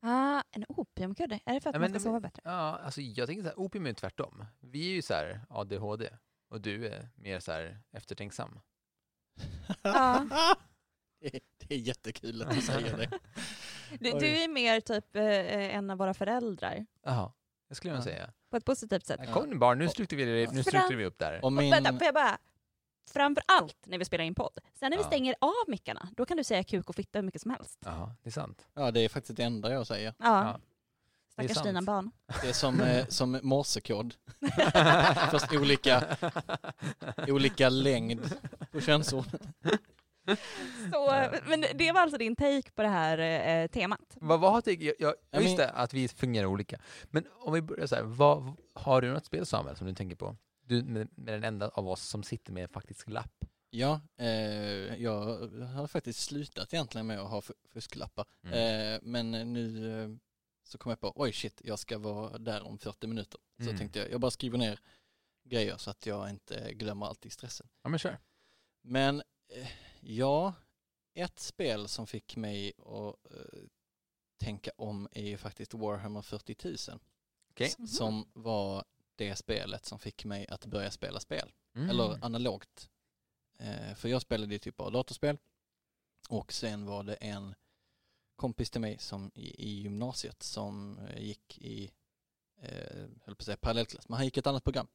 ah, 0.00 0.42
en 0.50 0.64
opiumkudde, 0.68 1.40
är 1.44 1.54
det 1.54 1.60
för 1.60 1.70
att 1.70 1.74
Ja, 1.74 1.80
man 1.80 1.90
men- 1.90 2.00
ska 2.00 2.08
sova 2.08 2.20
bättre? 2.20 2.42
Ja, 2.44 2.78
alltså 2.84 3.00
jag 3.00 3.26
tänker 3.28 3.42
så 3.42 3.48
här, 3.48 3.58
opium 3.60 3.86
är 3.86 3.92
tvärtom. 3.92 4.44
Vi 4.60 4.90
är 4.90 4.94
ju 4.94 5.02
så 5.02 5.14
här 5.14 5.40
ADHD 5.48 6.10
och 6.48 6.60
du 6.60 6.86
är 6.88 7.08
mer 7.16 7.40
så 7.40 7.52
här 7.52 7.78
eftertänksam. 7.92 8.60
Ja. 9.82 10.26
det, 11.20 11.34
är, 11.36 11.40
det 11.58 11.74
är 11.74 11.78
jättekul 11.78 12.42
att 12.42 12.50
du 12.54 12.60
säger 12.60 12.96
det. 12.96 13.10
Du, 14.00 14.10
du 14.18 14.26
är 14.42 14.48
mer 14.48 14.80
typ 14.80 15.16
eh, 15.16 15.76
en 15.76 15.90
av 15.90 15.98
våra 15.98 16.14
föräldrar, 16.14 16.86
Jaha, 17.02 17.32
det 17.68 17.74
skulle 17.74 17.94
Ja. 17.94 18.02
säga. 18.02 18.32
på 18.50 18.56
ett 18.56 18.64
positivt 18.64 19.06
sätt. 19.06 19.20
Ja. 19.26 19.32
Kom 19.34 19.50
nu 19.50 19.56
barn, 19.58 19.78
nu 19.78 19.88
strukturerar 19.88 20.32
vi, 20.32 20.46
nu 20.56 20.62
strukturerar 20.62 20.96
vi 20.98 21.04
upp 21.04 21.18
där. 21.18 21.38
Och 21.38 21.44
Och 21.44 21.52
min, 21.52 21.70
vänta, 21.70 21.92
får 21.92 22.02
jag 22.04 22.14
bara... 22.14 22.38
Framför 23.12 23.42
allt 23.46 23.76
när 23.86 23.98
vi 23.98 24.04
spelar 24.04 24.24
in 24.24 24.34
podd. 24.34 24.58
Sen 24.74 24.90
när 24.90 24.96
vi 24.96 25.02
Ja. 25.02 25.06
stänger 25.06 25.34
av 25.40 25.68
mickarna, 25.68 26.08
då 26.16 26.26
kan 26.26 26.36
du 26.36 26.44
säga 26.44 26.64
kuk 26.64 26.88
och 26.88 26.94
fitta 26.94 27.18
hur 27.18 27.22
mycket 27.26 27.42
som 27.42 27.50
helst. 27.50 27.78
Ja, 27.84 28.14
det 28.22 28.28
är 28.28 28.32
sant. 28.32 28.66
ja, 28.74 28.90
det 28.90 29.00
är 29.00 29.08
faktiskt 29.08 29.36
det 29.36 29.42
enda 29.42 29.72
jag 29.72 29.86
säger. 29.86 30.14
Ja. 30.18 30.24
Ja. 30.44 30.60
Stackars 31.32 31.62
dina 31.62 31.82
barn. 31.82 32.10
Det 32.42 32.48
är 32.48 32.52
som, 32.52 32.80
eh, 32.80 33.06
som 33.06 33.40
morsekod. 33.42 34.14
Fast 35.30 35.52
olika, 35.52 36.04
olika 37.28 37.68
längd 37.68 38.20
på 38.72 38.80
könsord. 38.80 39.24
Så, 40.92 41.28
men 41.46 41.64
det 41.74 41.92
var 41.92 42.00
alltså 42.00 42.18
din 42.18 42.36
take 42.36 42.70
på 42.74 42.82
det 42.82 42.88
här 42.88 43.18
eh, 43.18 43.66
temat. 43.66 44.00
vad, 44.20 44.40
vad 44.40 44.52
har 44.52 44.60
tycker 44.60 44.84
jag, 44.86 44.94
jag, 44.98 45.10
Ja, 45.10 45.14
jag 45.30 45.40
visste 45.40 45.68
att 45.70 45.94
vi 45.94 46.08
fungerar 46.08 46.46
olika. 46.46 46.78
Men 47.04 47.24
om 47.40 47.52
vi 47.52 47.62
börjar 47.62 47.86
så 47.86 47.94
här, 47.94 48.02
vad, 48.02 48.52
har 48.74 49.00
du 49.02 49.12
något 49.12 49.26
spel 49.26 49.46
Samuel 49.46 49.76
som 49.76 49.86
du 49.86 49.94
tänker 49.94 50.16
på? 50.16 50.36
Du 50.72 50.82
med, 50.82 51.08
med 51.18 51.34
den 51.34 51.44
enda 51.44 51.68
av 51.68 51.88
oss 51.88 52.02
som 52.02 52.22
sitter 52.22 52.52
med 52.52 52.62
en 52.62 52.68
faktisk 52.68 53.08
lapp. 53.08 53.44
Ja, 53.70 54.00
eh, 54.16 54.28
jag 55.02 55.48
har 55.66 55.86
faktiskt 55.86 56.20
slutat 56.20 56.74
egentligen 56.74 57.06
med 57.06 57.20
att 57.20 57.30
ha 57.30 57.40
fu- 57.40 57.52
fusklappar. 57.68 58.26
Mm. 58.42 58.54
Eh, 58.94 59.00
men 59.02 59.30
nu 59.52 59.64
eh, 60.02 60.10
så 60.64 60.78
kom 60.78 60.90
jag 60.90 61.00
på, 61.00 61.12
oj 61.16 61.32
shit, 61.32 61.60
jag 61.64 61.78
ska 61.78 61.98
vara 61.98 62.38
där 62.38 62.62
om 62.62 62.78
40 62.78 63.06
minuter. 63.06 63.40
Så 63.56 63.62
Mm. 63.62 63.78
tänkte 63.78 63.98
jag, 63.98 64.10
jag 64.10 64.20
bara 64.20 64.30
skriver 64.30 64.58
ner 64.58 64.80
grejer 65.44 65.76
så 65.76 65.90
att 65.90 66.06
jag 66.06 66.30
inte 66.30 66.74
glömmer 66.74 67.06
allt 67.06 67.26
i 67.26 67.30
stressen. 67.30 67.68
Ja 67.82 67.88
men 67.88 67.98
kör. 67.98 68.18
Men 68.82 69.22
eh, 69.48 69.68
ja, 70.00 70.54
ett 71.14 71.38
spel 71.38 71.88
som 71.88 72.06
fick 72.06 72.36
mig 72.36 72.72
att 72.78 73.32
eh, 73.32 73.62
tänka 74.40 74.70
om 74.76 75.08
är 75.12 75.22
ju 75.26 75.36
faktiskt 75.36 75.74
Warhammer 75.74 76.22
40 76.22 76.56
000. 76.90 77.00
Okej. 77.50 77.66
s- 77.66 77.96
Som 77.96 78.30
var 78.32 78.84
det 79.16 79.36
spelet 79.36 79.84
som 79.84 79.98
fick 79.98 80.24
mig 80.24 80.46
att 80.48 80.66
börja 80.66 80.90
spela 80.90 81.20
spel. 81.20 81.52
Mm. 81.74 81.90
Eller 81.90 82.24
analogt. 82.24 82.90
Eh, 83.58 83.94
för 83.94 84.08
jag 84.08 84.22
spelade 84.22 84.52
ju 84.52 84.58
typ 84.58 84.80
av 84.80 84.92
datorspel. 84.92 85.38
Och 86.28 86.52
sen 86.52 86.86
var 86.86 87.02
det 87.02 87.14
en 87.14 87.54
kompis 88.36 88.70
till 88.70 88.80
mig 88.80 88.98
som 88.98 89.30
i, 89.34 89.68
i 89.68 89.80
gymnasiet 89.82 90.42
som 90.42 90.98
eh, 90.98 91.22
gick 91.22 91.58
i, 91.58 91.90
eh, 92.62 92.96
höll 93.24 93.34
på 93.34 93.40
att 93.40 93.42
säga 93.42 93.56
parallellklass, 93.56 94.08
men 94.08 94.16
han 94.16 94.24
gick 94.24 94.36
ett 94.36 94.46
annat 94.46 94.64
program. 94.64 94.86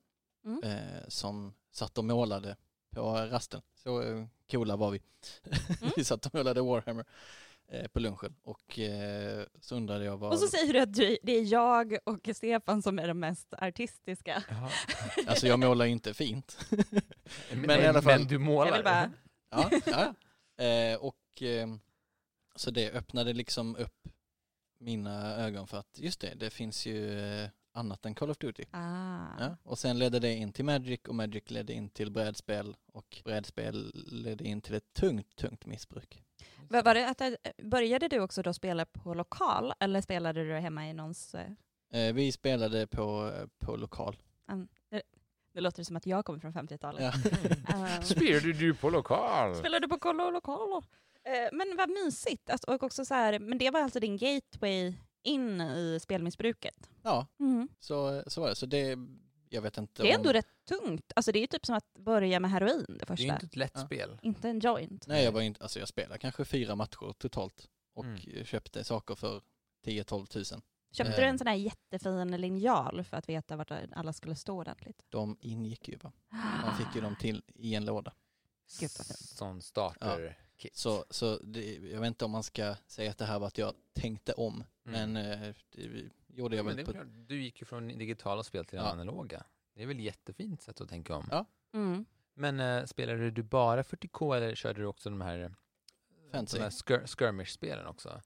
Mm. 0.45 0.63
Eh, 0.63 1.07
som 1.07 1.53
satt 1.71 1.97
och 1.97 2.05
målade 2.05 2.55
på 2.89 3.13
rasten. 3.13 3.61
Så 3.75 4.01
eh, 4.01 4.25
coola 4.51 4.75
var 4.75 4.91
vi. 4.91 5.01
vi 5.95 6.03
satt 6.03 6.25
och 6.25 6.35
målade 6.35 6.61
Warhammer 6.61 7.01
eh, 7.01 7.05
på 7.93 7.99
lunchen 7.99 8.35
och 8.43 8.79
eh, 8.79 9.45
så 9.61 9.75
undrade 9.75 10.05
jag 10.05 10.17
vad... 10.17 10.31
Och 10.33 10.39
så 10.39 10.47
säger 10.47 10.73
du 10.73 10.79
att 10.79 10.93
du, 10.93 11.17
det 11.23 11.31
är 11.31 11.43
jag 11.53 11.97
och 12.03 12.29
Stefan 12.33 12.81
som 12.81 12.99
är 12.99 13.07
de 13.07 13.19
mest 13.19 13.53
artistiska. 13.53 14.43
Jaha. 14.49 14.69
Alltså 15.27 15.47
jag 15.47 15.59
målar 15.59 15.85
ju 15.85 15.91
inte 15.91 16.13
fint. 16.13 16.57
Men, 17.51 17.61
Men 17.61 17.79
i 17.79 17.85
alla 17.87 18.01
fall- 18.01 18.19
men 18.19 18.27
du 18.27 18.37
målar. 18.37 18.83
bara, 18.83 19.11
Ja, 19.49 19.69
ja. 19.85 20.13
Eh, 20.65 20.97
och 20.97 21.41
eh, 21.41 21.67
så 22.55 22.71
det 22.71 22.91
öppnade 22.91 23.33
liksom 23.33 23.75
upp 23.75 24.07
mina 24.79 25.35
ögon 25.35 25.67
för 25.67 25.77
att 25.77 25.99
just 25.99 26.19
det, 26.21 26.33
det 26.35 26.49
finns 26.49 26.85
ju 26.85 27.19
eh, 27.19 27.49
annat 27.73 28.05
än 28.05 28.15
Call 28.15 28.29
of 28.29 28.37
Duty. 28.37 28.63
ah. 28.71 29.25
Ja. 29.39 29.57
Och 29.63 29.79
sen 29.79 29.99
ledde 29.99 30.19
det 30.19 30.33
in 30.33 30.53
till 30.53 30.65
Magic 30.65 30.99
och 31.07 31.15
Magic 31.15 31.43
ledde 31.49 31.73
in 31.73 31.89
till 31.89 32.11
brädspel 32.11 32.75
och 32.93 33.21
brädspel 33.23 33.91
ledde 34.11 34.43
in 34.43 34.61
till 34.61 34.75
ett 34.75 34.93
tungt, 34.93 35.35
tungt 35.35 35.65
missbruk. 35.65 36.23
Var, 36.69 36.83
var 36.83 36.93
det 36.93 37.09
att, 37.09 37.21
eh, 37.21 37.31
började 37.63 38.07
du 38.07 38.19
också 38.19 38.41
då 38.41 38.53
spela 38.53 38.85
på 38.85 39.13
lokal 39.13 39.73
eller 39.79 40.01
spelade 40.01 40.43
du 40.43 40.53
hemma 40.53 40.87
i 40.89 40.93
någons... 40.93 41.35
eh, 41.35 41.51
Eh, 41.93 42.13
vi 42.13 42.31
spelade 42.31 42.87
på, 42.87 43.31
på 43.59 43.75
lokal. 43.75 44.17
an- 44.45 44.67
det, 44.89 45.01
det 45.53 45.61
låter 45.61 45.83
som 45.83 45.95
att 45.95 46.05
jag 46.05 46.25
kommer 46.25 46.39
från 46.39 46.53
50-talet. 46.53 47.01
Ja. 47.03 47.13
Eh, 47.95 48.01
Spelade 48.01 48.53
du 48.53 48.73
på 48.73 48.89
lokal? 48.89 49.55
Spelade 49.55 49.85
du 49.85 49.89
på 49.89 49.99
kolla 49.99 50.29
lokal? 50.29 50.83
Eh, 51.23 51.49
men 51.51 51.75
vad 51.77 51.89
mysigt. 51.89 52.49
Alltså, 52.49 52.71
och 52.71 52.83
också 52.83 53.05
så 53.05 53.13
här, 53.13 53.39
men 53.39 53.57
det 53.57 53.69
var 53.69 53.79
alltså 53.81 53.99
din 53.99 54.17
gateway 54.17 54.93
in 55.23 55.61
i 55.61 55.99
spelmissbruket. 56.01 56.89
ja, 57.03 57.27
Mm. 57.39 57.67
så, 57.79 58.23
så 58.27 58.41
var 58.41 58.49
det. 58.49 58.55
Så 58.55 58.65
det, 58.65 58.97
jag 59.49 59.61
vet 59.61 59.77
inte 59.77 60.03
Det 60.03 60.11
är 60.11 60.15
om... 60.15 60.19
ändå 60.21 60.33
rätt 60.33 60.65
tungt. 60.67 61.11
Alltså, 61.15 61.31
det 61.31 61.39
är 61.39 61.41
ju 61.41 61.47
typ 61.47 61.65
som 61.65 61.75
att 61.75 61.93
börja 61.93 62.39
med 62.39 62.51
heroin 62.51 62.85
det 62.87 62.93
Det 62.93 63.01
är 63.03 63.05
första. 63.05 63.23
ju 63.25 63.31
inte 63.33 63.45
ett 63.45 63.55
lätt 63.55 63.71
Ja. 63.75 63.85
spel. 63.85 64.17
Inte 64.21 64.49
en 64.49 64.59
joint. 64.59 65.07
Nej, 65.07 65.23
jag 65.23 65.31
var 65.31 65.41
inte, 65.41 65.63
alltså 65.63 65.79
jag 65.79 65.87
spelade 65.87 66.17
kanske 66.19 66.45
fyra 66.45 66.75
matcher 66.75 67.13
totalt 67.17 67.67
och 67.93 68.05
Mm. 68.05 68.45
köpte 68.45 68.83
saker 68.83 69.15
för 69.15 69.41
10-12 69.85 70.25
tusen. 70.25 70.61
Köpte 70.91 71.13
Eh. 71.13 71.17
du 71.19 71.23
en 71.23 71.37
sån 71.37 71.47
här 71.47 71.55
jättefin 71.55 72.41
linjal 72.41 73.03
för 73.03 73.17
att 73.17 73.29
veta 73.29 73.55
vart 73.55 73.71
alla 73.91 74.13
skulle 74.13 74.35
stå 74.35 74.57
ordentligt? 74.57 75.05
De 75.09 75.37
ingick 75.41 75.87
ju 75.87 75.95
va. 75.95 76.11
Man 76.63 76.77
fick 76.77 76.95
ju 76.95 77.01
dem 77.01 77.15
till 77.19 77.43
i 77.55 77.75
en 77.75 77.85
låda. 77.85 78.13
Gud, 78.79 78.89
vad 78.97 79.07
fint. 79.07 79.19
Sån 79.19 79.61
starter-kit. 79.61 80.75
Så, 80.75 81.05
så 81.09 81.37
det, 81.37 81.75
jag 81.75 81.99
vet 81.99 82.07
inte 82.07 82.25
om 82.25 82.31
man 82.31 82.43
ska 82.43 82.75
säga 82.87 83.11
att 83.11 83.17
det 83.17 83.25
här 83.25 83.39
var 83.39 83.47
att 83.47 83.57
jag 83.57 83.73
tänkte 83.93 84.33
om, 84.33 84.63
Mm. 84.85 85.13
men 85.13 85.25
eh, 85.41 85.53
det 85.75 86.09
gjorde 86.37 86.55
jag 86.55 86.63
väl 86.63 86.85
på... 86.85 86.91
klart, 86.91 87.07
du 87.27 87.41
gick 87.43 87.59
ju 87.61 87.65
från 87.65 87.87
digitala 87.87 88.43
spel 88.43 88.65
till 88.65 88.77
Ja. 88.79 88.83
analoga. 88.91 89.43
Det 89.75 89.83
är 89.83 89.87
väl 89.87 89.99
jättefint 89.99 90.61
sätt 90.61 90.81
att 90.81 90.89
tänka 90.89 91.15
om. 91.15 91.27
Ja. 91.31 91.45
Mm. 91.73 92.05
Men 92.35 92.59
äh, 92.59 92.85
spelade 92.85 93.31
du 93.31 93.43
bara 93.43 93.81
40K 93.81 94.35
eller 94.35 94.55
körde 94.55 94.79
du 94.81 94.85
också 94.85 95.09
de 95.09 95.21
här, 95.21 95.53
Fancy. 96.31 96.57
de 96.57 96.63
här 96.63 96.69
skir- 96.69 97.07
skirmish-spelen 97.07 97.87
också? 97.87 98.21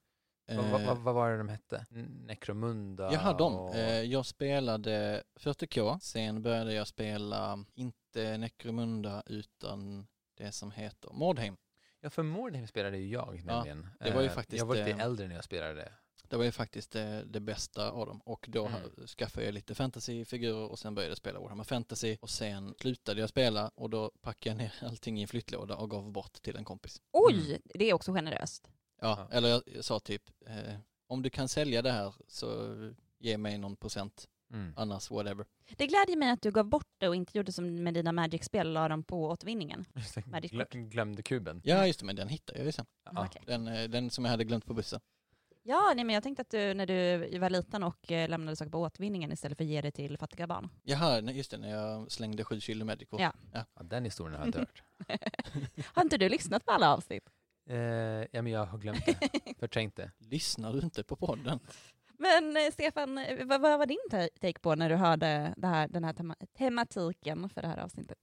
Vad, 0.48 0.58
vad, 0.72 0.82
Eh, 0.82 0.88
vad, 0.88 0.98
vad 0.98 1.16
var 1.16 1.32
det 1.32 1.38
de 1.38 1.50
hette? 1.50 1.86
Necromunda? 2.26 3.14
Jaha, 3.14 3.38
de. 3.38 3.56
och- 3.56 3.76
Eh, 3.76 4.02
jag 4.04 4.26
spelade 4.26 5.24
40K, 5.40 6.00
sen 6.02 6.42
började 6.42 6.74
jag 6.74 6.88
spela, 6.88 7.66
inte 7.74 8.38
Necromunda, 8.38 9.24
utan 9.26 10.08
det 10.38 10.52
som 10.52 10.72
heter 10.72 11.10
Mordheim. 11.14 11.58
Ja, 12.00 12.10
för 12.10 12.24
Mordheim 12.24 12.68
spelade 12.68 12.98
ju 12.98 13.08
jag 13.10 13.44
nämligen. 13.46 13.88
det 14.00 14.12
var 14.12 14.22
ju 14.22 14.28
Eh, 14.28 14.34
faktiskt, 14.34 14.60
Jag 14.60 14.66
var 14.66 14.76
lite 14.76 14.92
eh, 14.92 15.00
äldre 15.00 15.28
när 15.28 15.36
jag 15.36 15.44
spelade 15.44 15.94
det. 16.32 16.38
Var 16.38 16.44
ju 16.46 16.52
faktiskt 16.52 16.92
det, 16.92 17.24
det 17.26 17.40
bästa 17.40 17.92
av 17.92 18.06
dem 18.08 18.22
och 18.26 18.46
då 18.50 18.66
Mm. 18.68 19.08
skaffade 19.08 19.46
jag 19.46 19.54
lite 19.54 19.76
fantasyfigurer 19.76 20.72
och 20.72 20.80
sen 20.80 20.96
började 20.96 21.12
jag 21.12 21.18
spela 21.18 21.40
Warhammer 21.40 21.64
Fantasy 21.64 22.18
och 22.22 22.30
sen 22.30 22.76
slutade 22.82 23.20
jag 23.20 23.30
spela 23.30 23.72
och 23.76 23.90
då 23.90 24.12
packade 24.22 24.50
jag 24.50 24.58
ner 24.58 24.74
allting 24.90 25.20
i 25.20 25.22
en 25.22 25.28
flyttlåda 25.28 25.76
och 25.76 25.90
gav 25.90 26.12
bort 26.12 26.34
till 26.42 26.56
en 26.58 26.66
kompis. 26.66 27.02
Oj, 27.12 27.62
det 27.64 27.90
är 27.90 27.94
också 27.94 28.14
generöst. 28.14 28.68
Ja, 29.02 29.28
eller 29.32 29.50
jag, 29.50 29.84
sa 29.86 30.00
typ 30.00 30.24
eh, 30.48 30.76
om 31.08 31.22
du 31.22 31.30
kan 31.30 31.48
sälja 31.48 31.82
det 31.82 31.92
här 31.92 32.16
så 32.28 32.76
ge 33.20 33.38
mig 33.38 33.58
någon 33.58 33.76
procent, 33.76 34.28
Mm. 34.54 34.74
annars 34.78 35.12
whatever. 35.12 35.46
Det 35.78 35.88
glädjer 35.88 36.18
mig 36.18 36.30
att 36.30 36.42
du 36.42 36.52
gav 36.52 36.66
bort 36.66 36.88
det 36.98 37.08
och 37.08 37.16
inte 37.16 37.38
gjorde 37.38 37.52
som 37.52 37.84
med 37.84 37.94
dina 37.94 38.12
Magic-spel, 38.12 38.74
la 38.74 38.88
dem 38.88 39.04
på 39.04 39.24
återvinningen. 39.26 39.86
Magic 40.26 40.52
glömde 40.72 41.24
kuben. 41.24 41.62
Ja 41.64 41.88
just 41.88 42.00
det, 42.00 42.06
men 42.06 42.16
den 42.16 42.28
hittade 42.30 42.60
jag 42.60 42.66
ju 42.66 42.72
sen. 42.72 42.86
Okej. 43.16 43.42
Den, 43.46 43.68
eh, 43.68 43.84
den 43.90 44.10
som 44.10 44.26
jag 44.26 44.32
hade 44.32 44.44
glömt 44.44 44.66
på 44.66 44.74
bussen. 44.74 45.00
Ja, 45.64 45.94
nej, 45.96 46.06
men 46.06 46.14
jag 46.14 46.24
tänkte 46.24 46.42
att 46.42 46.50
du 46.50 46.74
när 46.74 46.86
du 46.86 47.40
var 47.40 47.50
liten 47.50 47.84
och 47.84 48.12
eh, 48.12 48.30
lämnade 48.30 48.56
saker 48.56 48.72
på 48.72 48.80
återvinningen 48.82 49.32
istället 49.32 49.58
för 49.58 49.64
att 49.64 49.70
ge 49.70 49.82
det 49.82 49.92
till 49.92 50.18
fattiga 50.18 50.48
barn. 50.48 50.70
Jaha, 50.84 51.22
nej, 51.22 51.38
just 51.38 51.52
det, 51.52 51.58
när 51.58 51.70
jag 51.70 52.12
slängde 52.12 52.44
sju 52.44 52.60
kilo 52.60 52.86
kort. 53.10 53.20
Ja. 53.22 53.34
Ja, 53.54 53.66
den 53.84 54.06
historien 54.06 54.34
har 54.34 54.40
jag 54.42 54.48
inte 54.48 54.60
hört. 54.60 54.84
Har 55.94 56.02
inte 56.04 56.18
du 56.18 56.30
lyssnat 56.30 56.66
på 56.66 56.72
alla 56.72 56.94
avsnitt? 56.94 57.30
Eh, 57.70 57.76
ja, 58.32 58.42
men 58.42 58.48
jag 58.48 58.66
har 58.66 58.78
glömt 58.78 59.06
det. 59.06 59.30
Förträngt 59.60 59.96
det. 59.96 60.12
Lyssnar 60.18 60.74
du 60.74 60.80
inte 60.80 61.04
på 61.04 61.16
podden? 61.16 61.60
Men 62.20 62.58
eh, 62.58 62.72
Stefan, 62.74 63.18
eh, 63.18 63.46
vad, 63.46 63.62
vad 63.62 63.80
var 63.80 63.86
din 63.86 63.98
ta- 64.12 64.30
take 64.42 64.60
på 64.60 64.76
när 64.76 64.90
du 64.90 64.96
hörde 64.96 65.54
det 65.58 65.68
här, 65.68 65.88
den 65.88 66.04
här 66.04 66.14
tema 66.14 66.36
tematiken 66.58 67.50
för 67.50 67.62
det 67.62 67.68
här 67.68 67.78
avsnittet? 67.78 68.18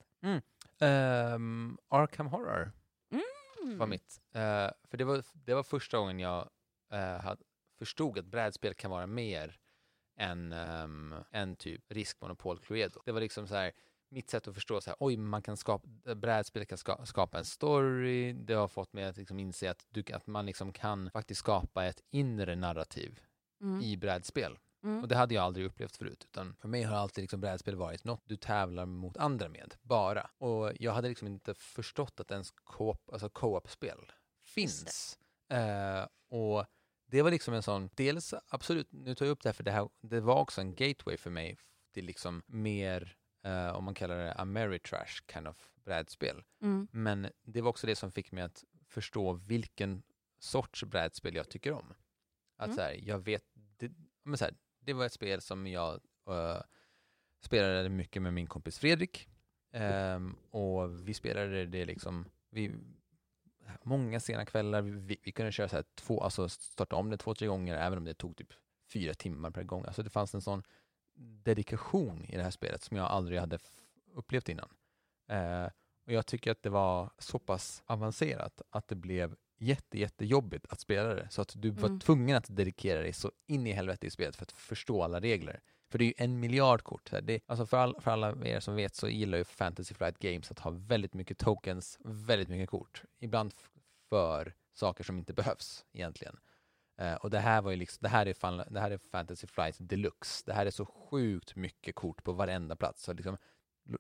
Ehm, 0.81 1.79
Arkham 1.89 2.27
Horror 2.27 2.73
Mm. 3.63 3.79
var 3.79 3.87
mitt. 3.87 4.21
Eh, 4.35 4.71
för 4.91 4.97
det 4.97 5.05
var, 5.05 5.23
det 5.33 5.55
var 5.55 5.63
första 5.63 5.99
gången 5.99 6.19
jag 6.19 6.49
uh, 6.93 6.99
hade, 6.99 7.43
förstod 7.79 8.19
att 8.19 8.27
brädspel 8.27 8.75
kan 8.75 8.91
vara 8.91 9.07
mer 9.07 9.59
än, 10.17 10.53
um, 10.53 11.15
än 11.31 11.57
typ 11.57 11.85
riskmonopol 11.89 12.59
Cluedo. 12.59 13.01
Det 13.05 13.13
var 13.13 13.21
liksom 13.21 13.49
så 13.49 13.55
här 13.55 13.73
mitt 14.11 14.31
sätt 14.31 14.49
att 14.49 14.55
förstå 14.55 14.81
så 14.81 14.91
här, 14.91 14.97
oj, 15.01 15.17
man 15.17 15.43
kan 15.43 15.57
skapa, 15.57 16.15
brädspel 16.15 16.65
kan 16.65 16.79
ska, 16.79 17.07
skapa 17.07 17.39
en 17.39 17.45
story. 17.45 18.33
Det 18.33 18.55
har 18.55 18.69
fått 18.69 18.93
mig 18.93 19.05
att 19.05 19.17
liksom 19.17 19.39
inse 19.39 19.71
att, 19.71 19.87
du, 19.89 20.05
att 20.13 20.27
man 20.27 20.47
liksom 20.47 20.73
kan 20.73 21.11
faktiskt 21.11 21.39
skapa 21.39 21.85
ett 21.85 22.03
inre 22.11 22.57
narrativ 22.57 23.21
Mm. 23.63 23.83
i 23.83 23.97
brädspel. 23.97 24.59
Mm. 24.85 25.03
Och 25.03 25.09
det 25.09 25.17
hade 25.17 25.35
jag 25.35 25.45
aldrig 25.45 25.67
upplevt 25.67 25.97
förut. 25.97 26.25
Utan 26.25 26.57
för 26.57 26.69
mig 26.69 26.83
har 26.83 26.97
alltid 26.97 27.23
liksom 27.23 27.41
brädspel 27.41 27.77
varit 27.77 28.05
något 28.05 28.23
du 28.25 28.37
tävlar 28.37 28.87
mot 28.87 29.17
andra 29.17 29.49
med, 29.49 29.75
bara. 29.83 30.31
Och 30.39 30.73
jag 30.81 30.93
hade 30.93 31.09
liksom 31.09 31.27
inte 31.27 31.55
förstått 31.55 32.21
att 32.21 32.31
ens 32.31 32.51
co-op, 32.51 33.11
alltså 33.13 33.29
co-op-spel 33.29 34.13
finns. 34.45 35.19
Eh, 35.49 36.07
och 36.29 36.67
det 37.11 37.23
var 37.23 37.31
liksom 37.31 37.55
en 37.55 37.63
sån, 37.63 37.91
dels 37.95 38.35
absolut, 38.49 38.93
nu 38.93 39.15
tar 39.15 39.27
jag 39.27 39.33
upp 39.33 39.43
det 39.43 39.49
här 39.49 39.55
för 39.55 39.65
det 39.65 39.71
här, 39.71 39.89
det 40.01 40.21
var 40.21 40.41
också 40.41 40.61
en 40.61 40.75
gateway 40.75 41.17
för 41.17 41.31
mig 41.31 41.59
till 41.95 42.05
liksom 42.05 42.43
mer, 42.47 43.17
eh, 43.45 43.69
om 43.69 43.85
man 43.85 43.95
kallar 43.95 44.19
det 44.19 44.33
Ameritrash 44.35 45.23
kind 45.33 45.49
of 45.49 45.71
brädspel. 45.85 46.43
Mm. 46.63 46.89
Men 46.93 47.29
det 47.43 47.61
var 47.61 47.71
också 47.71 47.87
det 47.87 47.97
som 47.97 48.13
fick 48.13 48.33
mig 48.33 48.45
att 48.45 48.65
förstå 48.87 49.33
vilken 49.33 50.03
sorts 50.39 50.85
brädspel 50.85 51.35
jag 51.35 51.49
tycker 51.49 51.73
om. 51.73 51.95
Att 52.57 52.67
Mm. 52.67 52.77
så 52.77 52.83
här, 52.83 52.93
jag 53.03 53.19
vet, 53.19 53.45
det, 53.55 53.93
men 54.23 54.39
så 54.39 54.45
här, 54.45 54.55
det 54.81 54.93
var 54.93 55.07
ett 55.07 55.13
spel 55.13 55.41
som 55.41 55.67
jag 55.67 56.01
eh, 56.29 56.61
spelade 57.45 57.89
mycket 57.89 58.23
med 58.23 58.35
min 58.35 58.47
kompis 58.47 58.79
Fredrik. 58.79 59.29
Ehm, 59.73 60.37
och 60.51 61.09
vi 61.09 61.15
spelade 61.15 61.67
det 61.67 61.85
liksom, 61.85 62.29
vi, 62.51 62.75
många 63.83 64.21
sena 64.21 64.45
kvällar, 64.45 64.83
vi, 64.83 65.19
vi, 65.23 65.33
kunde 65.33 65.53
köra 65.53 65.69
så 65.69 65.77
här 65.77 65.85
två, 65.95 66.21
alltså 66.23 66.49
starta 66.49 66.97
om 66.97 67.11
det 67.11 67.17
två, 67.17 67.35
tre 67.35 67.49
gånger, 67.49 67.77
även 67.77 67.99
om 67.99 68.05
det 68.05 68.15
tog 68.15 68.37
typ 68.37 68.53
fyra 68.93 69.15
timmar 69.15 69.51
per 69.51 69.63
gång. 69.63 69.85
Alltså 69.85 70.03
det 70.03 70.11
fanns 70.11 70.35
en 70.35 70.41
sån 70.43 70.63
dedikation 71.45 72.25
i 72.25 72.37
det 72.37 72.43
här 72.43 72.51
spelet 72.51 72.83
som 72.83 72.97
jag 72.97 73.07
aldrig 73.07 73.41
hade 73.41 73.59
upplevt 74.15 74.49
innan. 74.49 74.69
Eh, 75.29 75.65
och 76.07 76.13
jag 76.13 76.27
tycker 76.27 76.51
att 76.51 76.63
det 76.63 76.71
var 76.71 77.11
så 77.19 77.39
pass 77.39 77.83
avancerat 77.87 78.63
att 78.71 78.89
det 78.89 78.95
blev 78.95 79.37
jätte, 79.59 79.99
jättejobbigt 79.99 80.67
att 80.69 80.81
spela 80.81 81.15
det. 81.15 81.29
Så 81.31 81.43
att 81.43 81.53
du 81.57 81.71
var 81.71 81.89
Mm. 81.89 82.01
tvungen 82.01 82.37
att 82.37 82.57
dedikera 82.57 83.01
dig 83.01 83.13
så 83.13 83.33
in 83.47 83.67
i 83.67 83.73
helvete 83.73 84.07
i 84.07 84.11
spelet 84.11 84.37
för 84.37 84.45
att 84.45 84.53
förstå 84.53 85.03
alla 85.03 85.21
regler. 85.21 85.61
För 85.91 85.99
det 85.99 86.05
är 86.05 86.07
ju 86.07 86.15
en 86.17 86.41
miljard 86.41 86.83
kort. 86.83 87.09
Så 87.09 87.17
här, 87.17 87.23
Det, 87.23 87.41
alltså 87.47 87.67
för, 87.67 87.77
all, 87.77 88.01
för 88.01 88.11
alla 88.11 88.47
er 88.47 88.61
som 88.61 88.75
vet 88.75 88.95
så 88.95 89.09
gillar 89.09 89.39
ju 89.39 89.45
Fantasy 89.45 89.95
Flight 89.95 90.19
Games 90.19 90.51
att 90.51 90.59
ha 90.59 90.71
väldigt 90.71 91.15
mycket 91.15 91.39
tokens, 91.39 91.99
väldigt 92.05 92.49
mycket 92.49 92.71
kort. 92.71 93.03
Ibland 93.19 93.55
för 94.09 94.55
saker 94.73 95.05
som 95.05 95.19
inte 95.19 95.33
behövs 95.33 95.87
egentligen. 95.93 96.37
Eh, 96.99 97.15
och 97.15 97.31
det 97.31 97.39
här 97.39 97.63
var 97.63 97.71
ju 97.71 97.77
liksom, 97.77 97.99
det 98.01 98.09
här 98.09 98.27
är, 98.27 98.35
fan, 98.35 98.63
det 98.71 98.81
här 98.81 98.91
är 98.91 98.99
Fantasy 98.99 99.47
Flight 99.47 99.77
Deluxe. 99.81 100.43
Det 100.47 100.53
här 100.53 100.67
är 100.67 100.71
så 100.71 100.87
sjukt 100.87 101.57
mycket 101.57 101.95
kort 101.95 102.25
på 102.25 102.33
varenda 102.33 102.77
plats. 102.77 103.03
Så 103.03 103.13
liksom, 103.13 103.37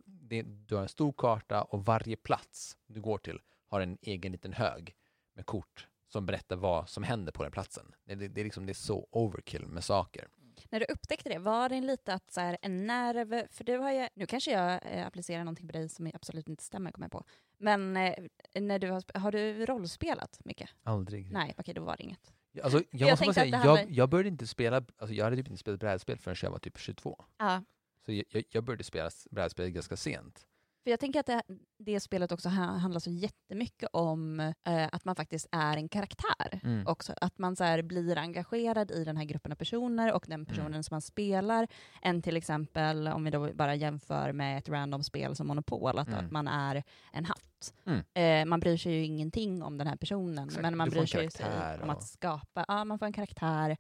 det, 0.04 0.42
du 0.42 0.74
har 0.74 0.82
en 0.82 0.88
stor 0.88 1.12
karta 1.12 1.62
och 1.62 1.84
varje 1.84 2.16
plats 2.16 2.76
du 2.86 3.00
går 3.00 3.18
till 3.18 3.40
har 3.68 3.80
en 3.80 3.98
egen 4.02 4.32
liten 4.32 4.52
hög 4.52 4.96
med 5.34 5.46
kort 5.46 5.88
som 6.08 6.26
berättar 6.26 6.56
vad 6.56 6.88
som 6.88 7.02
händer 7.02 7.32
på 7.32 7.42
den 7.42 7.52
platsen. 7.52 7.94
Det, 8.04 8.14
det, 8.14 8.28
det, 8.28 8.40
är, 8.40 8.44
liksom, 8.44 8.66
det 8.66 8.72
är 8.72 8.74
så 8.74 9.08
overkill 9.10 9.66
med 9.66 9.84
saker. 9.84 10.28
När 10.70 10.80
du 10.80 10.86
upptäckte 10.86 11.28
det, 11.28 11.38
var 11.38 11.68
det 11.68 11.80
lite 11.80 12.14
att 12.14 12.30
så 12.30 12.40
här, 12.40 12.58
en 12.62 12.86
nerv, 12.86 13.46
för 13.50 13.64
du 13.64 13.78
har 13.78 13.92
ju, 13.92 14.08
nu 14.14 14.26
kanske 14.26 14.50
jag 14.50 14.80
eh, 14.84 15.06
applicerar 15.06 15.44
någonting 15.44 15.66
på 15.66 15.72
dig 15.72 15.88
som 15.88 16.10
absolut 16.14 16.48
inte 16.48 16.64
stämmer, 16.64 16.92
kommer 16.92 17.04
jag 17.04 17.12
på. 17.12 17.24
Men 17.58 17.96
eh, 17.96 18.14
när 18.54 18.78
du 18.78 18.90
har, 18.90 19.18
har 19.18 19.32
du 19.32 19.66
rollspelat 19.66 20.40
mycket? 20.44 20.70
Aldrig. 20.82 21.32
Nej, 21.32 21.54
okej, 21.58 21.74
då 21.74 21.84
var 21.84 21.96
det 21.96 22.02
inget. 22.02 22.32
Alltså, 22.62 22.82
jag 22.90 23.08
jag 23.08 23.10
måste 23.10 23.34
säga, 23.34 23.62
jag, 23.64 23.90
jag 23.90 24.08
började 24.08 24.28
inte 24.28 24.46
spela, 24.46 24.76
alltså 24.76 25.14
jag 25.14 25.24
hade 25.24 25.36
typ 25.36 25.46
inte 25.48 25.60
spelat 25.60 25.80
brädspel 25.80 26.18
förrän 26.18 26.36
jag 26.42 26.50
var 26.50 26.58
typ 26.58 26.78
22. 26.78 27.24
Ja, 27.38 27.62
Så 28.04 28.12
jag, 28.12 28.24
jag, 28.28 28.44
jag 28.50 28.64
började 28.64 28.84
spela 28.84 29.10
brädspel 29.30 29.70
ganska 29.70 29.96
sent. 29.96 30.46
För 30.88 30.92
jag 30.92 31.00
tänker 31.00 31.20
att 31.20 31.26
det, 31.26 31.42
det 31.78 32.00
spelet 32.00 32.32
också 32.32 32.48
ha- 32.48 32.76
handlar 32.76 33.00
så 33.00 33.10
jättemycket 33.10 33.88
om 33.92 34.40
eh, 34.40 34.88
att 34.92 35.04
man 35.04 35.16
faktiskt 35.16 35.48
är 35.52 35.76
en 35.76 35.88
karaktär. 35.88 36.60
Mm. 36.62 36.86
Också. 36.86 37.14
Att 37.20 37.38
man 37.38 37.56
så 37.56 37.64
här, 37.64 37.82
blir 37.82 38.18
engagerad 38.18 38.90
i 38.90 39.04
den 39.04 39.16
här 39.16 39.24
gruppen 39.24 39.52
av 39.52 39.56
personer 39.56 40.12
och 40.12 40.24
den 40.28 40.46
personen 40.46 40.84
som 40.84 40.94
man 40.94 41.02
spelar. 41.02 41.68
Än 42.02 42.22
till 42.22 42.36
exempel, 42.36 43.08
om 43.08 43.24
vi 43.24 43.30
då 43.30 43.52
bara 43.54 43.74
jämför 43.74 44.32
med 44.32 44.58
ett 44.58 44.68
random 44.68 45.02
spel 45.02 45.36
som 45.36 45.46
Monopol, 45.46 45.98
att, 45.98 46.08
Mm. 46.08 46.24
att 46.26 46.30
man 46.32 46.48
är 46.48 46.82
en 47.12 47.24
hatt. 47.24 47.74
Mm. 47.86 48.04
Eh, 48.14 48.48
man 48.50 48.60
bryr 48.60 48.76
sig 48.76 48.92
ju 48.92 49.04
ingenting 49.04 49.62
om 49.62 49.78
den 49.78 49.86
här 49.86 49.96
personen, 49.96 50.44
Exakt. 50.48 50.62
men 50.62 50.76
man 50.76 50.90
bryr 50.90 51.06
sig 51.06 51.20
karaktär 51.30 51.80
om 51.82 51.88
och- 51.90 51.96
att 51.96 52.02
skapa, 52.08 52.64
ja 52.68 52.84
man 52.84 52.98
får 52.98 53.06
en 53.06 53.12
karaktär, 53.12 53.76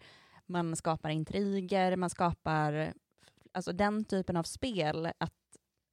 man 0.46 0.76
skapar 0.76 1.10
intriger, 1.10 1.96
man 1.96 2.10
skapar 2.10 2.92
alltså 3.52 3.72
den 3.72 4.04
typen 4.04 4.36
av 4.36 4.42
spel, 4.42 5.06
att, 5.18 5.32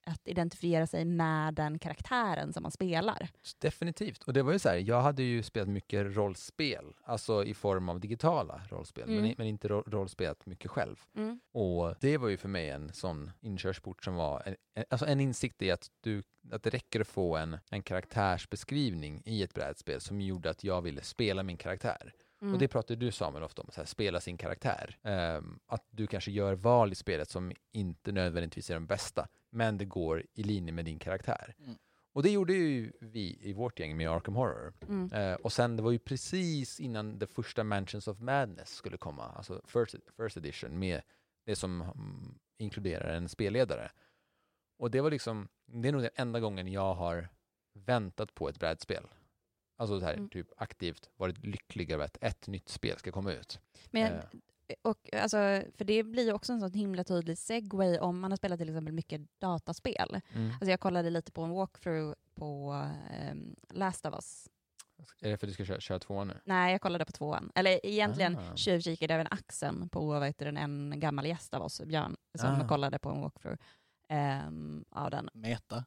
att 0.05 0.27
identifiera 0.27 0.87
sig 0.87 1.05
med 1.05 1.53
den 1.53 1.79
karaktären 1.79 2.53
som 2.53 2.63
man 2.63 2.71
spelar. 2.71 3.29
Definitivt. 3.59 4.23
Och 4.23 4.33
det 4.33 4.43
var 4.43 4.53
ju 4.53 4.59
så 4.59 4.69
här, 4.69 4.75
jag 4.77 5.01
hade 5.01 5.23
ju 5.23 5.43
spelat 5.43 5.69
mycket 5.69 6.15
rollspel, 6.15 6.85
alltså 7.03 7.43
i 7.45 7.53
form 7.53 7.89
av 7.89 7.99
digitala 7.99 8.61
rollspel, 8.69 9.07
men, 9.07 9.17
Mm. 9.17 9.31
i- 9.31 9.35
men 9.37 9.47
inte 9.47 9.67
ro- 9.67 9.83
rollspelat 9.87 10.45
mycket 10.45 10.71
själv. 10.71 10.95
Mm. 11.15 11.39
Och 11.51 11.95
det 11.99 12.17
var 12.17 12.27
ju 12.29 12.37
för 12.37 12.49
mig 12.49 12.69
en 12.69 12.93
sån 12.93 13.31
inkörsport 13.41 14.03
som 14.03 14.15
var, 14.15 14.43
en, 14.45 14.55
en- 14.75 14.85
alltså 14.89 15.05
en 15.05 15.19
insikt 15.19 15.61
i 15.61 15.71
att, 15.71 15.87
du, 16.01 16.23
att 16.51 16.63
det 16.63 16.69
räcker 16.69 17.01
att 17.01 17.07
få 17.07 17.37
en, 17.37 17.57
en 17.69 17.83
karaktärsbeskrivning 17.83 19.21
i 19.25 19.43
ett 19.43 19.53
brädspel 19.53 20.01
som 20.01 20.21
gjorde 20.21 20.49
att 20.49 20.63
jag 20.63 20.81
ville 20.81 21.01
spela 21.01 21.43
min 21.43 21.57
karaktär. 21.57 22.13
Mm. 22.45 22.53
Och 22.53 22.59
det 22.59 22.67
pratar 22.67 22.95
du 22.95 23.11
Samuel 23.11 23.43
ofta 23.43 23.61
om, 23.61 23.69
så 23.71 23.81
här, 23.81 23.85
spela 23.85 24.19
sin 24.19 24.37
karaktär. 24.37 24.97
Ehm, 25.03 25.59
att 25.65 25.87
du 25.89 26.07
kanske 26.07 26.31
gör 26.31 26.53
val 26.53 26.91
i 26.91 26.95
spelet 26.95 27.29
som 27.29 27.51
inte 27.71 28.11
nödvändigtvis 28.11 28.69
är 28.69 28.73
de 28.73 28.85
bästa, 28.87 29.27
men 29.49 29.77
det 29.77 29.85
går 29.85 30.23
i 30.33 30.43
linje 30.43 30.73
med 30.73 30.85
din 30.85 30.99
karaktär. 30.99 31.55
Mm. 31.59 31.77
Och 32.13 32.23
det 32.23 32.29
gjorde 32.29 32.53
ju 32.53 32.91
vi 32.99 33.39
i 33.41 33.53
vårt 33.53 33.79
gäng 33.79 33.97
med 33.97 34.09
Arkham 34.09 34.35
Horror. 34.35 34.73
Mm. 34.87 35.11
Eh, 35.13 35.33
och 35.33 35.53
sen 35.53 35.75
det 35.75 35.83
var 35.83 35.91
ju 35.91 35.99
precis 35.99 36.79
innan 36.79 37.19
det 37.19 37.27
första 37.27 37.63
Mansions 37.63 38.07
of 38.07 38.19
Madness 38.19 38.69
skulle 38.69 38.97
komma, 38.97 39.23
alltså 39.35 39.61
first, 39.65 39.95
first 40.17 40.37
edition 40.37 40.79
med 40.79 41.01
det 41.45 41.55
som 41.55 41.81
mm, 41.81 42.39
inkluderar 42.57 43.13
en 43.13 43.29
spelledare. 43.29 43.91
Och 44.77 44.91
det 44.91 45.01
var 45.01 45.11
liksom, 45.11 45.47
det 45.65 45.87
är 45.87 45.91
nog 45.91 46.01
den 46.01 46.11
enda 46.15 46.39
gången 46.39 46.67
jag 46.67 46.93
har 46.93 47.29
väntat 47.73 48.33
på 48.33 48.49
ett 48.49 48.59
brädspel. 48.59 49.07
Alltså 49.77 49.99
så 49.99 50.05
här, 50.05 50.13
Mm. 50.13 50.29
typ 50.29 50.47
aktivt 50.57 51.09
varit 51.17 51.45
lycklig 51.45 51.91
över 51.91 52.05
att 52.05 52.17
ett 52.21 52.47
nytt 52.47 52.69
spel 52.69 52.97
ska 52.97 53.11
komma 53.11 53.31
ut. 53.33 53.59
Men 53.91 54.01
jag, 54.01 54.11
Eh, 54.67 54.75
och, 54.81 55.13
alltså, 55.13 55.37
för 55.77 55.85
det 55.85 56.03
blir 56.03 56.23
ju 56.25 56.33
också 56.33 56.53
en 56.53 56.59
sån 56.59 56.73
himla 56.73 57.03
tydlig 57.03 57.37
segway 57.37 57.99
om 57.99 58.19
man 58.19 58.31
har 58.31 58.37
spelat 58.37 58.59
till 58.59 58.69
exempel 58.69 58.93
mycket 58.93 59.21
dataspel. 59.39 60.21
mm. 60.33 60.51
Alltså 60.51 60.69
jag 60.69 60.79
kollade 60.79 61.09
lite 61.09 61.31
på 61.31 61.41
en 61.41 61.49
walkthrough 61.49 62.15
på 62.35 62.71
ehm, 63.11 63.55
Last 63.69 64.05
of 64.05 64.13
Us. 64.13 64.47
Är 65.21 65.29
det 65.29 65.37
för 65.37 65.47
att 65.47 65.49
du 65.49 65.53
ska 65.53 65.65
köra, 65.65 65.79
köra 65.79 65.99
tvåan 65.99 66.27
nu? 66.27 66.33
Nej, 66.45 66.71
jag 66.71 66.81
kollade 66.81 67.05
på 67.05 67.11
tvåan. 67.11 67.51
Eller 67.55 67.85
egentligen 67.85 68.37
Ah. 68.37 68.55
tjuvkikade 68.55 69.13
över 69.13 69.27
axeln 69.31 69.89
på 69.89 70.05
vad 70.05 70.25
heter 70.25 70.45
den, 70.45 70.57
en 70.57 70.99
gammal 70.99 71.25
gäst 71.25 71.53
av 71.53 71.61
oss, 71.61 71.81
Björn, 71.85 72.15
som 72.37 72.61
Ah. 72.61 72.67
kollade 72.67 72.99
på 72.99 73.09
en 73.09 73.21
walkthrough 73.21 73.57
ehm, 74.09 74.85
av 74.91 75.11
den. 75.11 75.29
Meta. 75.33 75.85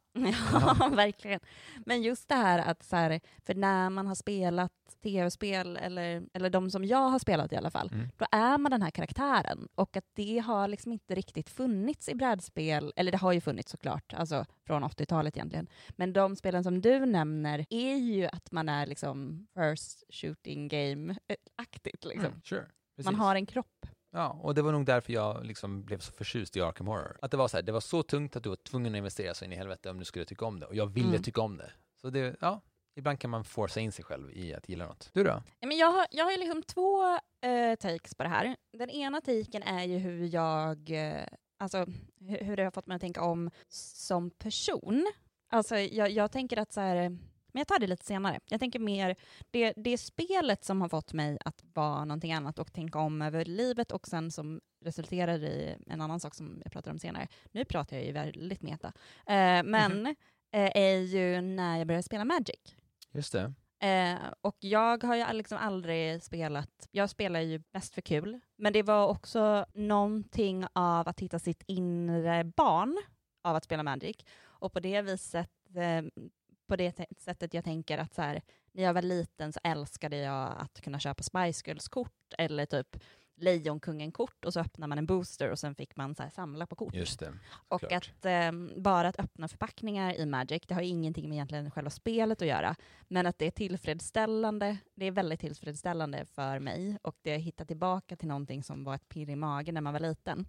Ja, 0.53 0.89
verkligen. 0.93 1.41
Men 1.87 2.03
just 2.03 2.29
det 2.29 2.35
här 2.35 2.59
att, 2.59 2.83
så 2.83 2.97
här, 2.97 3.21
för 3.47 3.55
när 3.55 3.91
man 3.91 4.07
har 4.07 4.15
spelat 4.15 4.73
tv-spel, 5.03 5.77
eller, 5.77 6.23
eller 6.35 6.51
de 6.51 6.71
som 6.71 6.85
jag 6.85 7.09
har 7.11 7.19
spelat 7.19 7.53
i 7.53 7.57
alla 7.57 7.71
fall, 7.71 7.91
Mm. 7.93 8.09
då 8.17 8.27
är 8.33 8.59
man 8.59 8.71
den 8.71 8.83
här 8.83 8.91
karaktären. 8.91 9.69
Och 9.75 9.97
att 9.97 10.05
det 10.15 10.39
har 10.39 10.69
liksom 10.69 10.93
inte 10.93 11.15
riktigt 11.15 11.51
funnits 11.51 12.09
i 12.09 12.15
brädspel, 12.15 12.93
eller 12.97 13.13
det 13.13 13.19
har 13.19 13.33
ju 13.33 13.41
funnits 13.41 13.71
såklart, 13.71 14.15
alltså 14.15 14.45
från 14.67 14.85
80-talet 14.85 15.37
egentligen. 15.37 15.67
Men 15.97 16.13
de 16.13 16.37
spelen 16.37 16.65
som 16.65 16.81
du 16.81 17.07
nämner 17.07 17.67
är 17.71 17.95
ju 17.97 18.27
att 18.27 18.53
man 18.53 18.69
är 18.69 18.87
liksom 18.87 19.47
first 19.55 20.03
shooting 20.11 20.69
game-aktigt. 20.69 22.05
Liksom. 22.05 22.27
Mm, 22.27 22.41
sure. 22.45 22.67
Man 23.05 23.15
har 23.15 23.35
en 23.35 23.47
kropp. 23.47 23.87
Ja, 24.11 24.29
och 24.43 24.55
det 24.55 24.63
var 24.63 24.73
nog 24.73 24.87
därför 24.87 25.13
jag 25.13 25.45
liksom 25.47 25.85
blev 25.85 25.99
så 25.99 26.13
förtjust 26.13 26.57
i 26.57 26.61
Arkham 26.63 26.87
Horror. 26.87 27.19
Att 27.23 27.31
det 27.31 27.37
var 27.37 27.49
så 27.49 27.57
här, 27.57 27.63
det 27.63 27.73
var 27.73 27.81
så 27.81 28.03
tungt 28.03 28.37
att 28.37 28.43
du 28.43 28.49
var 28.49 28.57
tvungen 28.57 28.95
att 28.95 28.99
investera 28.99 29.35
så 29.35 29.45
in 29.45 29.53
i 29.53 29.57
helvete 29.57 29.91
om 29.91 29.99
du 29.99 30.05
skulle 30.05 30.25
tycka 30.25 30.45
om 30.45 30.61
det. 30.61 30.67
Och 30.67 30.75
jag 30.75 30.87
ville 30.87 31.09
Mm. 31.09 31.23
tycka 31.23 31.41
om 31.41 31.57
det. 31.57 31.71
Så 32.01 32.11
det, 32.11 32.37
ja, 32.41 32.61
ibland 32.97 33.21
kan 33.21 33.31
man 33.31 33.45
forsa 33.45 33.81
in 33.81 33.93
sig 33.93 34.05
själv 34.05 34.31
i 34.33 34.55
att 34.55 34.69
gilla 34.69 34.87
något. 34.87 35.11
Du 35.13 35.25
då? 35.25 35.31
Ja, 35.31 35.43
Men 35.67 35.77
jag, 35.77 35.93
har, 35.93 36.07
jag 36.11 36.25
har 36.25 36.33
ju 36.33 36.39
liksom 36.39 36.63
två 36.63 37.05
eh, 37.41 37.75
takes 37.81 38.15
på 38.15 38.23
det 38.23 38.29
här. 38.29 38.57
Den 38.73 38.91
ena 38.91 39.21
taken 39.21 39.63
är 39.63 39.85
ju 39.85 39.99
hur 39.99 40.35
jag, 40.35 40.91
eh, 40.91 41.27
alltså 41.59 41.87
hur, 42.21 42.39
hur 42.45 42.57
det 42.57 42.65
har 42.65 42.71
fått 42.71 42.87
mig 42.87 42.95
att 42.95 43.01
tänka 43.01 43.23
om 43.23 43.51
som 43.69 44.31
person. 44.31 45.07
Alltså 45.51 45.77
jag, 45.79 46.11
jag 46.11 46.33
tänker 46.33 46.57
att 46.57 46.73
så 46.73 46.81
här, 46.81 47.19
men 47.59 47.61
jag 47.61 47.69
tar 47.69 47.79
det 47.79 47.87
lite 47.87 48.05
senare. 48.05 48.41
Jag 48.49 48.61
tänker 48.61 48.79
mer, 48.79 49.17
det, 49.51 49.73
det 49.77 49.91
är 49.91 49.97
spelet 49.97 50.65
som 50.65 50.81
har 50.81 50.89
fått 50.89 51.13
mig 51.13 51.39
att 51.45 51.65
vara 51.75 52.05
någonting 52.05 52.33
annat 52.33 52.59
och 52.59 52.73
tänka 52.73 52.99
om 52.99 53.23
över 53.23 53.45
livet 53.45 53.93
och 53.93 54.07
sen 54.07 54.31
som 54.31 54.61
resulterar 54.85 55.45
i 55.45 55.77
en 55.87 56.01
annan 56.01 56.21
sak 56.21 56.35
som 56.35 56.61
jag 56.65 56.73
pratar 56.73 56.91
om 56.91 56.99
senare. 56.99 57.29
Nu 57.53 57.65
pratar 57.65 57.97
jag 57.97 58.07
ju 58.07 58.13
väldigt 58.13 58.63
meta. 58.63 58.93
Eh, 59.27 59.63
men 59.65 60.07
eh, 60.53 60.71
är 60.75 60.97
ju 60.99 61.41
när 61.41 61.79
jag 61.79 61.87
började 61.87 62.03
spela 62.03 62.25
Magic. 62.25 62.77
Just 63.13 63.33
det. 63.33 63.53
Eh, 63.89 64.19
och 64.41 64.57
jag 64.61 65.05
har 65.05 65.17
ju 65.17 65.33
liksom 65.33 65.59
aldrig 65.59 66.23
spelat, 66.23 66.89
jag 66.91 67.11
spelar 67.11 67.41
ju 67.41 67.63
mest 67.73 67.95
för 67.95 68.01
kul, 68.01 68.41
men 68.57 68.73
det 68.73 68.83
var 68.83 69.09
också 69.09 69.67
någonting 69.75 70.67
av 70.73 71.09
att 71.09 71.21
hitta 71.21 71.39
sitt 71.39 71.63
inre 71.67 72.45
barn 72.45 72.99
av 73.43 73.57
att 73.57 73.65
spela 73.65 73.83
Magic. 73.83 74.17
Och 74.61 74.73
på 74.73 74.81
det 74.81 75.03
viset, 75.03 75.51
eh, 75.77 76.25
på 76.69 76.77
det 76.77 76.93
te- 76.93 77.07
sättet 77.19 77.55
jag 77.55 77.65
tänker 77.65 77.99
att 77.99 78.15
så 78.15 78.23
här, 78.23 78.43
när 78.73 78.83
jag 78.83 78.95
var 78.95 79.03
liten 79.03 79.53
så 79.53 79.61
älskade 79.65 80.17
jag 80.17 80.55
att 80.59 80.81
kunna 80.81 80.99
köpa 80.99 81.23
Spice 81.23 81.63
Girls-kort 81.67 82.35
eller 82.39 82.67
typ 82.67 82.97
Lejonkungen-kort 83.41 84.45
och 84.45 84.53
så 84.53 84.61
öppnar 84.61 84.87
man 84.87 84.99
en 84.99 85.07
booster 85.07 85.51
och 85.51 85.59
sen 85.59 85.75
fick 85.75 85.97
man 85.97 86.15
så 86.15 86.23
här 86.23 86.31
samla 86.31 86.67
på 86.67 86.77
kort. 86.77 86.95
Just 86.95 87.21
det. 87.21 87.33
Och 87.69 87.81
Klart. 87.81 87.93
att 87.93 88.25
ehm, 88.25 88.73
bara 88.77 89.09
att 89.09 89.19
öppna 89.21 89.49
förpackningar 89.49 90.15
i 90.15 90.27
Magic, 90.27 90.63
det 90.67 90.75
har 90.75 90.83
ju 90.83 90.89
ingenting 90.89 91.29
med 91.29 91.37
egentligen 91.37 91.71
själva 91.71 91.91
spelet 91.91 92.43
att 92.43 92.49
göra, 92.49 92.77
men 93.09 93.27
att 93.27 93.39
det 93.39 93.47
är 93.47 93.51
tillfredsställande, 93.51 94.77
det 94.95 95.07
är 95.07 95.11
väldigt 95.11 95.41
tillfredsställande 95.41 96.25
för 96.27 96.59
mig 96.59 96.99
och 97.03 97.17
det 97.23 97.37
hittar 97.37 97.65
tillbaka 97.65 98.17
till 98.17 98.29
någonting 98.29 98.63
som 98.63 98.85
var 98.85 98.95
ett 98.95 99.09
pirr 99.09 99.31
i 99.31 99.37
magen 99.37 99.75
när 99.75 99.81
man 99.81 99.93
var 99.93 100.01
liten. 100.01 100.47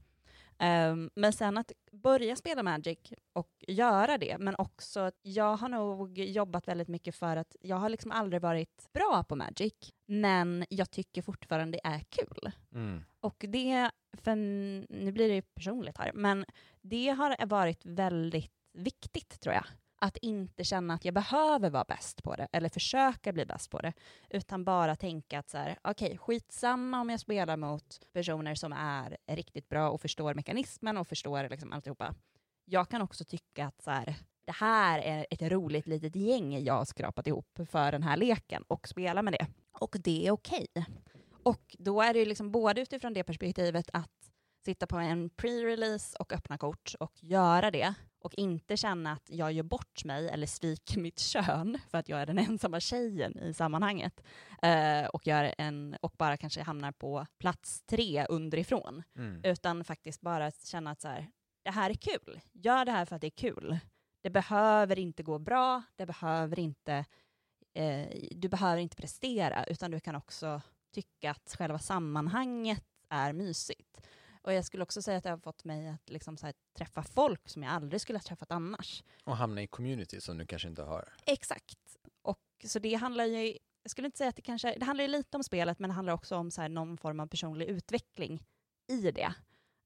Ehm, 0.60 1.10
men 1.16 1.34
sen 1.34 1.58
att 1.58 1.72
börja 1.92 2.36
spela 2.36 2.64
Magic 2.64 3.00
och 3.34 3.50
göra 3.68 4.18
det, 4.18 4.38
men 4.38 4.56
också 4.58 5.00
att 5.00 5.20
jag 5.22 5.56
har 5.56 5.70
nog 5.70 6.20
jobbat 6.20 6.68
väldigt 6.68 6.88
mycket 6.88 7.16
för 7.16 7.38
att 7.38 7.56
jag 7.62 7.76
har 7.76 7.90
liksom 7.90 8.12
aldrig 8.12 8.42
varit 8.42 8.90
bra 8.94 9.24
på 9.24 9.36
Magic, 9.36 9.74
men 10.06 10.66
jag 10.70 10.92
tycker 10.92 11.22
fortfarande 11.22 11.78
det 11.84 11.88
är 11.88 12.00
kul. 12.00 12.52
Mm. 12.74 13.04
Och 13.20 13.46
det, 13.48 13.92
för 14.14 14.36
nu 14.36 15.12
blir 15.12 15.30
det 15.30 15.36
ju 15.36 15.42
personligt 15.42 15.98
här, 15.98 16.12
men 16.14 16.46
det 16.82 17.10
har 17.10 17.46
varit 17.46 17.86
väldigt 17.86 18.52
viktigt 18.74 19.42
tror 19.42 19.56
jag. 19.56 19.66
Att 20.02 20.18
inte 20.18 20.64
känna 20.64 20.94
att 20.94 21.06
jag 21.06 21.14
behöver 21.14 21.70
vara 21.70 21.84
bäst 21.84 22.24
på 22.24 22.36
det, 22.36 22.48
eller 22.52 22.70
försöka 22.70 23.34
bli 23.34 23.46
bäst 23.46 23.70
på 23.70 23.80
det, 23.80 23.94
utan 24.30 24.64
bara 24.64 24.96
tänka 24.96 25.40
att 25.40 25.50
så 25.50 25.58
här, 25.58 25.80
okej, 25.82 26.18
skitsamma 26.18 27.02
om 27.02 27.10
jag 27.10 27.20
spelar 27.20 27.58
mot 27.58 28.00
personer 28.14 28.56
som 28.56 28.74
är 28.74 29.18
riktigt 29.28 29.70
bra 29.70 29.90
och 29.90 30.02
förstår 30.02 30.34
mekanismen 30.34 30.98
och 30.98 31.08
förstår 31.08 31.50
liksom 31.50 31.74
alltihopa. 31.74 32.16
Jag 32.66 32.90
kan 32.90 33.02
också 33.02 33.26
tycka 33.26 33.66
att 33.66 33.82
så 33.82 33.92
här, 33.92 34.16
det 34.46 34.52
här 34.52 35.00
är 35.00 35.26
ett 35.30 35.42
roligt 35.42 35.88
litet 35.88 36.16
gäng 36.16 36.64
jag 36.64 36.74
har 36.74 36.86
skrapat 36.86 37.28
ihop 37.28 37.60
för 37.70 37.92
den 37.92 38.04
här 38.04 38.18
leken 38.18 38.64
och 38.68 38.88
spela 38.88 39.22
med 39.22 39.34
det. 39.34 39.48
Och 39.72 39.96
det 40.04 40.28
är 40.28 40.32
okej. 40.32 40.68
Och 41.44 41.76
då 41.80 42.02
är 42.02 42.14
det 42.14 42.20
ju 42.20 42.26
liksom 42.26 42.52
både 42.52 42.82
utifrån 42.82 43.14
det 43.14 43.24
perspektivet 43.24 43.90
att 43.94 44.32
sitta 44.66 44.88
på 44.88 44.98
en 44.98 45.30
pre-release 45.30 46.16
och 46.16 46.34
öppna 46.34 46.58
kort 46.58 46.96
och 47.00 47.24
göra 47.24 47.72
det 47.72 47.94
och 48.20 48.34
inte 48.38 48.78
känna 48.78 49.12
att 49.12 49.30
jag 49.30 49.52
gör 49.52 49.64
bort 49.64 50.04
mig 50.06 50.30
eller 50.30 50.48
sviker 50.48 51.00
mitt 51.00 51.20
kön 51.20 51.78
för 51.90 51.98
att 51.98 52.10
jag 52.10 52.22
är 52.22 52.26
den 52.26 52.38
ensamma 52.40 52.80
tjejen 52.80 53.40
i 53.40 53.54
sammanhanget 53.54 54.24
eh, 54.62 55.06
och, 55.06 55.28
gör 55.28 55.54
en, 55.58 55.98
och 56.02 56.14
bara 56.18 56.38
kanske 56.38 56.62
hamnar 56.62 56.92
på 56.92 57.26
plats 57.38 57.82
tre 57.82 58.26
underifrån 58.26 59.04
Mm. 59.16 59.42
utan 59.44 59.84
faktiskt 59.84 60.22
bara 60.22 60.52
känna 60.52 60.92
att 60.92 61.02
så 61.02 61.08
här, 61.08 61.28
det 61.64 61.72
här 61.72 61.90
är 61.90 61.94
kul. 61.94 62.40
Gör 62.54 62.86
det 62.86 62.92
här 62.92 63.06
för 63.06 63.16
att 63.16 63.22
det 63.22 63.28
är 63.28 63.52
kul. 63.52 63.80
Det 64.22 64.30
behöver 64.30 65.00
inte 65.00 65.24
gå 65.24 65.40
bra, 65.40 65.84
det 65.96 66.06
behöver 66.06 66.60
inte, 66.60 67.06
eh, 67.74 68.08
du 68.32 68.50
behöver 68.50 68.82
inte 68.82 68.96
prestera, 68.96 69.64
utan 69.64 69.92
du 69.92 70.00
kan 70.00 70.16
också 70.16 70.62
tycka 70.94 71.32
att 71.32 71.56
själva 71.58 71.80
sammanhanget 71.80 72.86
är 73.10 73.34
mysigt. 73.34 74.08
Och 74.42 74.54
jag 74.54 74.66
skulle 74.66 74.84
också 74.84 75.02
säga 75.02 75.18
att 75.18 75.24
det 75.24 75.30
har 75.30 75.38
fått 75.38 75.64
mig 75.64 75.88
att 75.88 76.10
liksom 76.10 76.38
så 76.38 76.46
här, 76.46 76.54
träffa 76.78 77.04
folk 77.04 77.50
som 77.50 77.64
jag 77.64 77.72
aldrig 77.72 78.02
skulle 78.02 78.20
ha 78.20 78.24
träffat 78.24 78.52
annars. 78.52 79.04
Och 79.24 79.38
hamna 79.38 79.62
i 79.62 79.68
community 79.68 80.22
som 80.22 80.38
du 80.38 80.46
kanske 80.46 80.68
inte 80.68 80.82
har. 80.84 81.14
Exakt. 81.26 81.98
Och 82.22 82.40
så 82.64 82.80
det 82.80 82.94
handlar 82.94 83.26
ju, 83.26 83.58
jag 83.84 83.92
skulle 83.92 84.06
inte 84.06 84.18
säga 84.18 84.30
att 84.30 84.36
det 84.36 84.42
kanske, 84.42 84.76
det 84.80 84.86
handlar 84.86 85.04
ju 85.04 85.08
lite 85.08 85.38
om 85.38 85.44
spelet, 85.44 85.80
men 85.80 85.90
det 85.90 85.94
handlar 85.94 86.14
också 86.14 86.36
om 86.36 86.52
så 86.52 86.62
här, 86.62 86.70
någon 86.70 86.98
form 86.98 87.20
av 87.20 87.28
personlig 87.28 87.66
utveckling 87.66 88.44
i 88.88 89.12
det. 89.12 89.34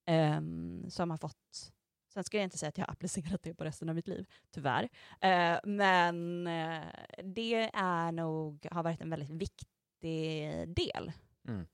ehm, 0.06 0.86
som 0.90 1.10
har 1.12 1.18
fått, 1.18 1.72
Sen 2.14 2.24
skulle 2.24 2.42
jag 2.42 2.46
inte 2.46 2.58
säga 2.58 2.70
att 2.70 2.78
jag 2.78 2.86
har 2.86 2.92
applicerat 2.92 3.44
det 3.44 3.54
på 3.54 3.64
resten 3.64 3.90
av 3.90 3.96
mitt 3.96 4.08
liv, 4.08 4.26
tyvärr. 4.52 4.90
Eh, 5.22 5.60
men 5.64 6.48
eh, 6.48 6.84
det 7.24 7.70
är 7.74 8.12
nog, 8.12 8.68
har 8.72 8.84
varit 8.84 9.02
en 9.02 9.10
väldigt 9.10 9.30
viktig 9.30 10.68
del. 10.76 11.12
Mm. 11.48 11.68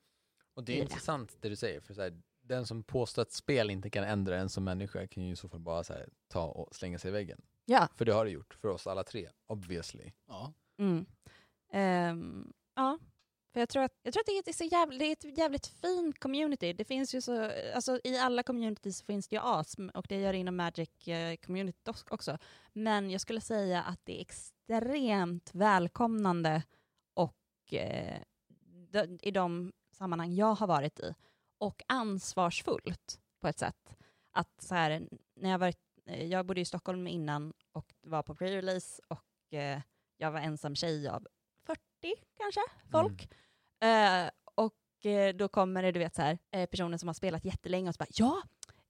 Och 0.54 0.64
det 0.64 0.78
är 0.78 0.82
intressant 0.82 1.38
det 1.42 1.50
du 1.50 1.56
säger, 1.56 1.82
för 1.82 1.94
så 1.94 2.02
här, 2.02 2.22
den 2.50 2.66
som 2.66 2.84
påstår 2.84 3.22
att 3.22 3.32
spel 3.32 3.70
inte 3.70 3.90
kan 3.90 4.04
ändra 4.04 4.38
en 4.38 4.50
som 4.50 4.64
människa 4.64 5.08
kan 5.08 5.24
ju 5.24 5.32
i 5.32 5.36
så 5.36 5.50
fall 5.50 5.60
bara 5.60 5.84
så 5.84 5.94
här, 5.94 6.10
ta 6.28 6.46
och 6.46 6.76
slänga 6.76 7.00
sig 7.00 7.10
i 7.10 7.12
väggen. 7.12 7.42
Ja. 7.66 7.88
För 7.96 8.06
det 8.06 8.14
har 8.14 8.26
det 8.26 8.32
gjort 8.32 8.54
för 8.54 8.68
oss 8.68 8.88
alla 8.88 9.04
tre, 9.04 9.30
obviously. 9.48 10.12
Ja. 10.28 10.54
Mm. 10.78 11.06
Ehm, 11.72 12.54
ja, 12.76 13.00
för 13.54 13.60
jag 13.60 13.70
tror 13.70 13.84
att, 13.84 13.92
jag 14.04 14.14
tror 14.14 14.22
att 14.22 14.26
det, 14.26 14.32
är 14.32 14.50
ett 14.50 14.56
så 14.56 14.64
jävla, 14.64 14.98
det 14.98 15.06
är 15.06 15.12
ett 15.12 15.38
jävligt 15.38 15.68
fint 15.68 16.20
community. 16.20 16.74
Det 16.74 16.86
finns 16.86 17.16
ju 17.16 17.22
så, 17.22 17.52
alltså 17.76 18.00
i 18.04 18.18
alla 18.18 18.44
communities 18.44 19.04
finns 19.04 19.28
det 19.28 19.36
ju 19.36 19.42
ASM 19.44 19.90
och 19.90 20.06
det 20.10 20.20
gör 20.20 20.34
det 20.34 20.40
inom 20.40 20.62
Magic-communityt 20.62 22.06
också. 22.10 22.38
Men 22.74 23.10
jag 23.10 23.22
skulle 23.22 23.42
säga 23.42 23.84
att 23.84 24.00
det 24.04 24.18
är 24.18 24.22
extremt 24.22 25.52
välkomnande 25.54 26.64
och 27.14 27.74
eh, 27.74 28.22
de, 28.92 29.20
i 29.22 29.32
de 29.32 29.74
sammanhang 29.92 30.34
jag 30.34 30.56
har 30.56 30.68
varit 30.68 31.00
i 31.00 31.14
och 31.60 31.84
ansvarsfullt 31.88 33.20
på 33.42 33.48
ett 33.48 33.60
sätt. 33.60 33.96
Att 34.32 34.62
så 34.62 34.76
här, 34.76 35.08
när 35.36 35.50
jag, 35.50 35.64
eh, 36.06 36.26
jag 36.26 36.46
bodde 36.46 36.62
i 36.62 36.66
Stockholm 36.66 37.08
innan 37.08 37.54
och 37.72 37.94
var 38.02 38.24
på 38.24 38.36
pre-release 38.36 39.00
och 39.08 39.54
eh, 39.54 39.82
jag 40.18 40.32
var 40.32 40.40
ensam 40.40 40.76
tjej 40.76 41.08
av 41.08 41.28
40 41.66 41.80
kanske, 42.38 42.62
folk. 42.92 43.30
Eh, 43.82 44.30
och 44.56 45.06
eh, 45.06 45.36
då 45.36 45.48
kommer 45.48 45.84
det 45.84 45.92
du 45.92 46.00
vet, 46.00 46.16
så 46.16 46.22
här, 46.22 46.38
eh, 46.52 46.66
personer 46.66 46.98
som 46.98 47.10
har 47.10 47.14
spelat 47.14 47.46
jättelänge 47.46 47.90
och 47.90 47.96
så 47.96 48.00
bara 48.00 48.10
ja, 48.14 48.42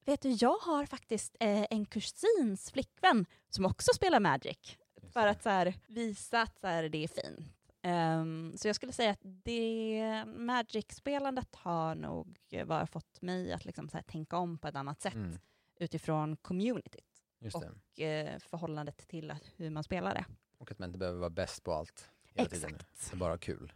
vet 0.06 0.22
du 0.22 0.30
jag 0.32 0.58
har 0.58 0.86
faktiskt 0.86 1.36
eh, 1.40 1.66
en 1.70 1.86
kusins 1.86 2.72
flickvän 2.72 3.26
som 3.50 3.66
också 3.66 3.94
spelar 3.94 4.20
Magic. 4.20 4.78
För 5.14 5.28
att 5.28 5.44
så 5.44 5.50
här, 5.50 5.74
visa 5.88 6.42
att 6.42 6.60
så 6.60 6.68
här, 6.68 6.90
det 6.90 7.04
är 7.04 7.08
fint. 7.08 7.59
Ehm, 7.82 8.54
så 8.58 8.68
jag 8.68 8.76
skulle 8.76 8.94
säga 8.94 9.12
att 9.12 9.20
det 9.24 10.26
Magic-spelandet 10.28 11.56
har 11.56 11.96
nog 11.96 12.38
eh, 12.52 12.66
bara 12.68 12.88
fått 12.88 13.22
mig 13.22 13.54
att 13.54 13.66
liksom, 13.66 13.90
tänka 13.90 14.38
om 14.38 14.58
på 14.58 14.68
ett 14.68 14.76
annat 14.76 15.02
sätt 15.02 15.14
Mm. 15.14 15.38
utifrån 15.80 16.38
communityt 16.38 17.24
Och- 17.54 18.00
eh, 18.00 18.40
förhållandet 18.40 19.08
till 19.08 19.32
att, 19.32 19.52
hur 19.56 19.70
man 19.70 19.84
spelar 19.84 20.14
det. 20.14 20.26
Och 20.58 20.72
att 20.72 20.80
man 20.80 20.90
inte 20.90 21.00
behöver 21.00 21.20
vara 21.20 21.30
bäst 21.30 21.64
på 21.64 21.74
allt 21.74 22.10
hela 22.24 22.50
tiden. 22.50 22.70
Exakt. 22.76 23.10
Det 23.12 23.16
är 23.16 23.20
bara 23.20 23.38
kul. 23.38 23.74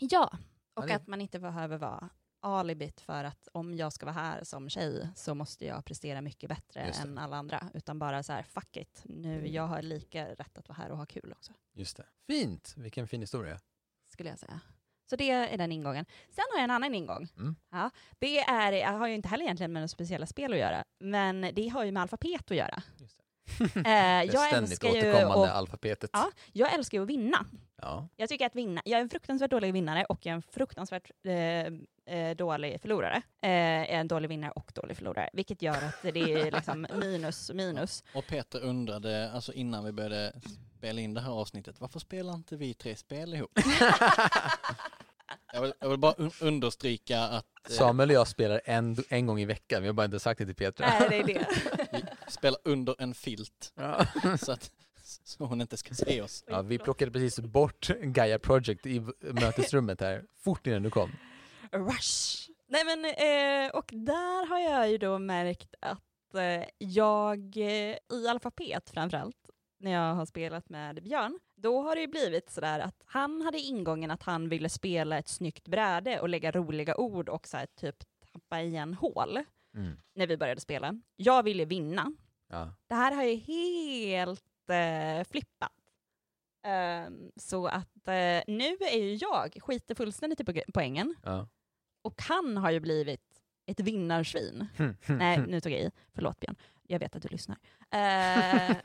Ja, 0.00 0.30
och 0.74 0.82
Ja, 0.82 0.86
det- 0.86 0.94
att 0.96 1.06
man 1.06 1.20
inte 1.20 1.38
behöver 1.40 1.78
vara 1.78 2.08
alibit 2.44 3.00
för 3.00 3.24
att 3.24 3.48
om 3.52 3.74
jag 3.74 3.92
ska 3.92 4.06
vara 4.06 4.14
här 4.14 4.44
som 4.44 4.68
tjej 4.68 5.08
så 5.16 5.34
måste 5.34 5.66
jag 5.66 5.84
prestera 5.84 6.20
mycket 6.20 6.48
bättre 6.48 6.80
än 6.80 7.18
alla 7.18 7.36
andra. 7.36 7.70
Utan 7.74 7.98
bara 7.98 8.22
så 8.22 8.32
här, 8.32 8.42
fuck 8.42 8.76
it, 8.76 9.02
nu, 9.04 9.48
jag 9.48 9.66
har 9.66 9.82
lika 9.82 10.26
rätt 10.34 10.58
att 10.58 10.68
vara 10.68 10.76
här 10.76 10.90
och 10.90 10.96
ha 10.98 11.06
kul 11.06 11.32
också, 11.32 11.52
Just 11.74 11.96
det. 11.96 12.04
Fint! 12.26 12.74
Vilken 12.76 13.08
fin 13.08 13.20
historia. 13.20 13.60
skulle 14.12 14.28
jag 14.30 14.38
säga. 14.38 14.60
Så 15.10 15.16
det 15.16 15.30
är 15.30 15.58
den 15.58 15.72
ingången. 15.72 16.04
Sen 16.30 16.44
har 16.52 16.58
jag 16.58 16.64
en 16.64 16.70
annan 16.70 16.94
ingång. 16.94 17.28
Mm. 17.36 17.56
Ja, 17.70 17.90
det 18.18 18.38
är, 18.38 18.72
jag 18.72 18.92
har 18.92 19.08
ju 19.08 19.14
inte 19.14 19.28
heller 19.28 19.44
egentligen 19.44 19.72
med 19.72 19.80
några 19.80 19.88
speciella 19.88 20.26
spel 20.26 20.52
att 20.52 20.58
göra, 20.58 20.84
men 21.00 21.40
det 21.54 21.68
har 21.68 21.84
ju 21.84 21.92
med 21.92 22.02
alfabet 22.02 22.50
att 22.50 22.56
göra. 22.56 22.82
Just 22.96 23.16
det. 23.18 23.22
Eh, 23.64 23.82
Det 23.82 24.24
jag, 24.32 24.48
ständigt 24.48 24.70
älskar 24.70 24.88
ju 24.88 24.98
återkommande 24.98 25.44
att, 25.50 25.56
alfabetet. 25.56 26.10
Ja. 26.12 26.30
jag 26.52 26.74
älskar 26.74 26.98
ju 26.98 27.02
att 27.02 27.08
vinna. 27.10 27.46
Ja. 27.82 28.08
Jag 28.16 28.28
tycker 28.28 28.46
att 28.46 28.54
vinna, 28.56 28.82
jag 28.84 28.98
är 28.98 29.02
en 29.02 29.08
fruktansvärt 29.08 29.50
dålig 29.50 29.72
vinnare 29.72 30.04
och 30.04 30.18
jag 30.22 30.30
är 30.30 30.36
en 30.36 30.42
fruktansvärt 30.42 31.10
eh, 31.24 31.34
eh, 32.16 32.36
dålig 32.36 32.80
förlorare. 32.80 33.22
Eh, 33.42 33.50
jag 33.50 33.88
är 33.88 34.00
en 34.00 34.08
dålig 34.08 34.28
vinnare 34.28 34.50
och 34.50 34.72
dålig 34.74 34.96
förlorare, 34.96 35.30
vilket 35.32 35.62
gör 35.62 35.74
att 35.76 36.02
det 36.02 36.08
är 36.20 36.50
liksom 36.56 36.86
minus 37.00 37.50
minus. 37.54 38.04
Och 38.14 38.26
Peter 38.26 38.60
undrade, 38.60 39.30
alltså 39.32 39.52
innan 39.52 39.84
vi 39.84 39.92
började 39.92 40.32
spela 40.78 41.00
in 41.00 41.14
det 41.14 41.20
här 41.20 41.30
avsnittet, 41.32 41.80
varför 41.80 41.98
spelar 41.98 42.34
inte 42.34 42.56
vi 42.56 42.74
tre 42.74 42.96
spel 42.96 43.34
ihop? 43.34 43.50
jag, 45.52 45.62
vill, 45.62 45.72
jag 45.80 45.88
vill 45.88 45.98
bara 45.98 46.14
un 46.18 46.30
understryka 46.40 47.20
att 47.20 47.46
eh, 47.70 47.74
Samuel 47.74 48.10
och 48.10 48.14
jag 48.16 48.28
spelar 48.28 48.60
en, 48.64 48.96
en 49.08 49.26
gång 49.26 49.40
i 49.40 49.44
veckan, 49.44 49.82
vi 49.82 49.88
har 49.88 49.94
bara 49.94 50.04
inte 50.04 50.20
sagt 50.20 50.38
det 50.38 50.46
till 50.46 50.54
Petra. 50.54 50.86
Nej, 50.86 51.08
det 51.08 51.16
är 51.16 51.24
det. 51.24 51.46
vi 52.26 52.32
spelar 52.32 52.60
under 52.64 52.96
en 52.98 53.14
filt 53.14 53.72
Ja. 53.74 54.06
så 54.40 54.52
att 54.52 54.70
så 55.24 55.44
hon 55.44 55.60
inte 55.60 55.76
ska 55.76 55.94
se 55.94 56.22
oss. 56.22 56.44
Ja, 56.46 56.62
vi 56.62 56.78
plockade 56.78 57.10
precis 57.10 57.40
bort 57.40 57.88
Gaia 58.02 58.38
Project 58.38 58.86
i 58.86 59.00
mötesrummet 59.20 60.00
här, 60.00 60.24
fort 60.44 60.66
innan 60.66 60.82
du 60.82 60.90
kom. 60.90 61.10
Rush! 61.72 62.48
Nej 62.66 62.84
men, 62.84 63.04
eh, 63.04 63.70
och 63.76 63.90
där 63.92 64.46
har 64.48 64.58
jag 64.58 64.90
ju 64.90 64.98
då 64.98 65.18
märkt 65.18 65.74
att 65.80 66.34
eh, 66.34 66.64
jag 66.78 67.56
eh, 67.56 67.96
i 68.12 68.28
alfabet 68.28 68.90
framförallt, 68.90 69.50
när 69.78 69.90
jag 69.90 70.14
har 70.14 70.26
spelat 70.26 70.68
med 70.68 71.02
Björn, 71.02 71.38
då 71.56 71.82
har 71.82 71.94
det 71.94 72.00
ju 72.00 72.06
blivit 72.06 72.50
sådär 72.50 72.80
att 72.80 73.02
han 73.06 73.42
hade 73.42 73.58
ingången 73.58 74.10
att 74.10 74.22
han 74.22 74.48
ville 74.48 74.68
spela 74.68 75.18
ett 75.18 75.28
snyggt 75.28 75.68
bräde 75.68 76.20
och 76.20 76.28
lägga 76.28 76.50
roliga 76.50 76.96
ord 76.96 77.28
och 77.28 77.46
så 77.48 77.56
här, 77.56 77.66
typ 77.66 77.96
tappa 78.32 78.60
igen 78.60 78.94
hål 78.94 79.38
Mm. 79.74 79.96
när 80.14 80.26
vi 80.26 80.36
började 80.36 80.60
spela. 80.60 81.00
Jag 81.16 81.42
ville 81.42 81.64
vinna. 81.64 82.12
Ja. 82.48 82.74
Det 82.86 82.94
här 82.94 83.12
har 83.12 83.24
ju 83.24 83.34
helt 83.36 84.44
eh, 84.70 85.24
flippat. 85.30 85.72
Ehm, 86.66 87.30
så 87.36 87.66
att 87.66 88.08
eh, 88.08 88.42
nu 88.46 88.76
är 88.80 88.98
ju 88.98 89.14
jag, 89.14 89.58
skiter 89.62 89.94
fullständigt 89.94 90.40
i 90.40 90.44
po- 90.44 90.70
poängen, 90.74 91.14
Ja. 91.22 91.48
och 92.02 92.22
han 92.22 92.56
har 92.56 92.70
ju 92.70 92.80
blivit 92.80 93.42
ett 93.66 93.80
vinnarsvin. 93.80 94.66
Nej, 95.06 95.38
nu 95.48 95.60
tog 95.60 95.72
jag 95.72 95.80
i. 95.80 95.90
Förlåt 96.14 96.40
Björn. 96.40 96.56
Jag 96.82 96.98
vet 96.98 97.16
att 97.16 97.22
du 97.22 97.28
lyssnar. 97.28 97.58
Eh, 97.90 98.76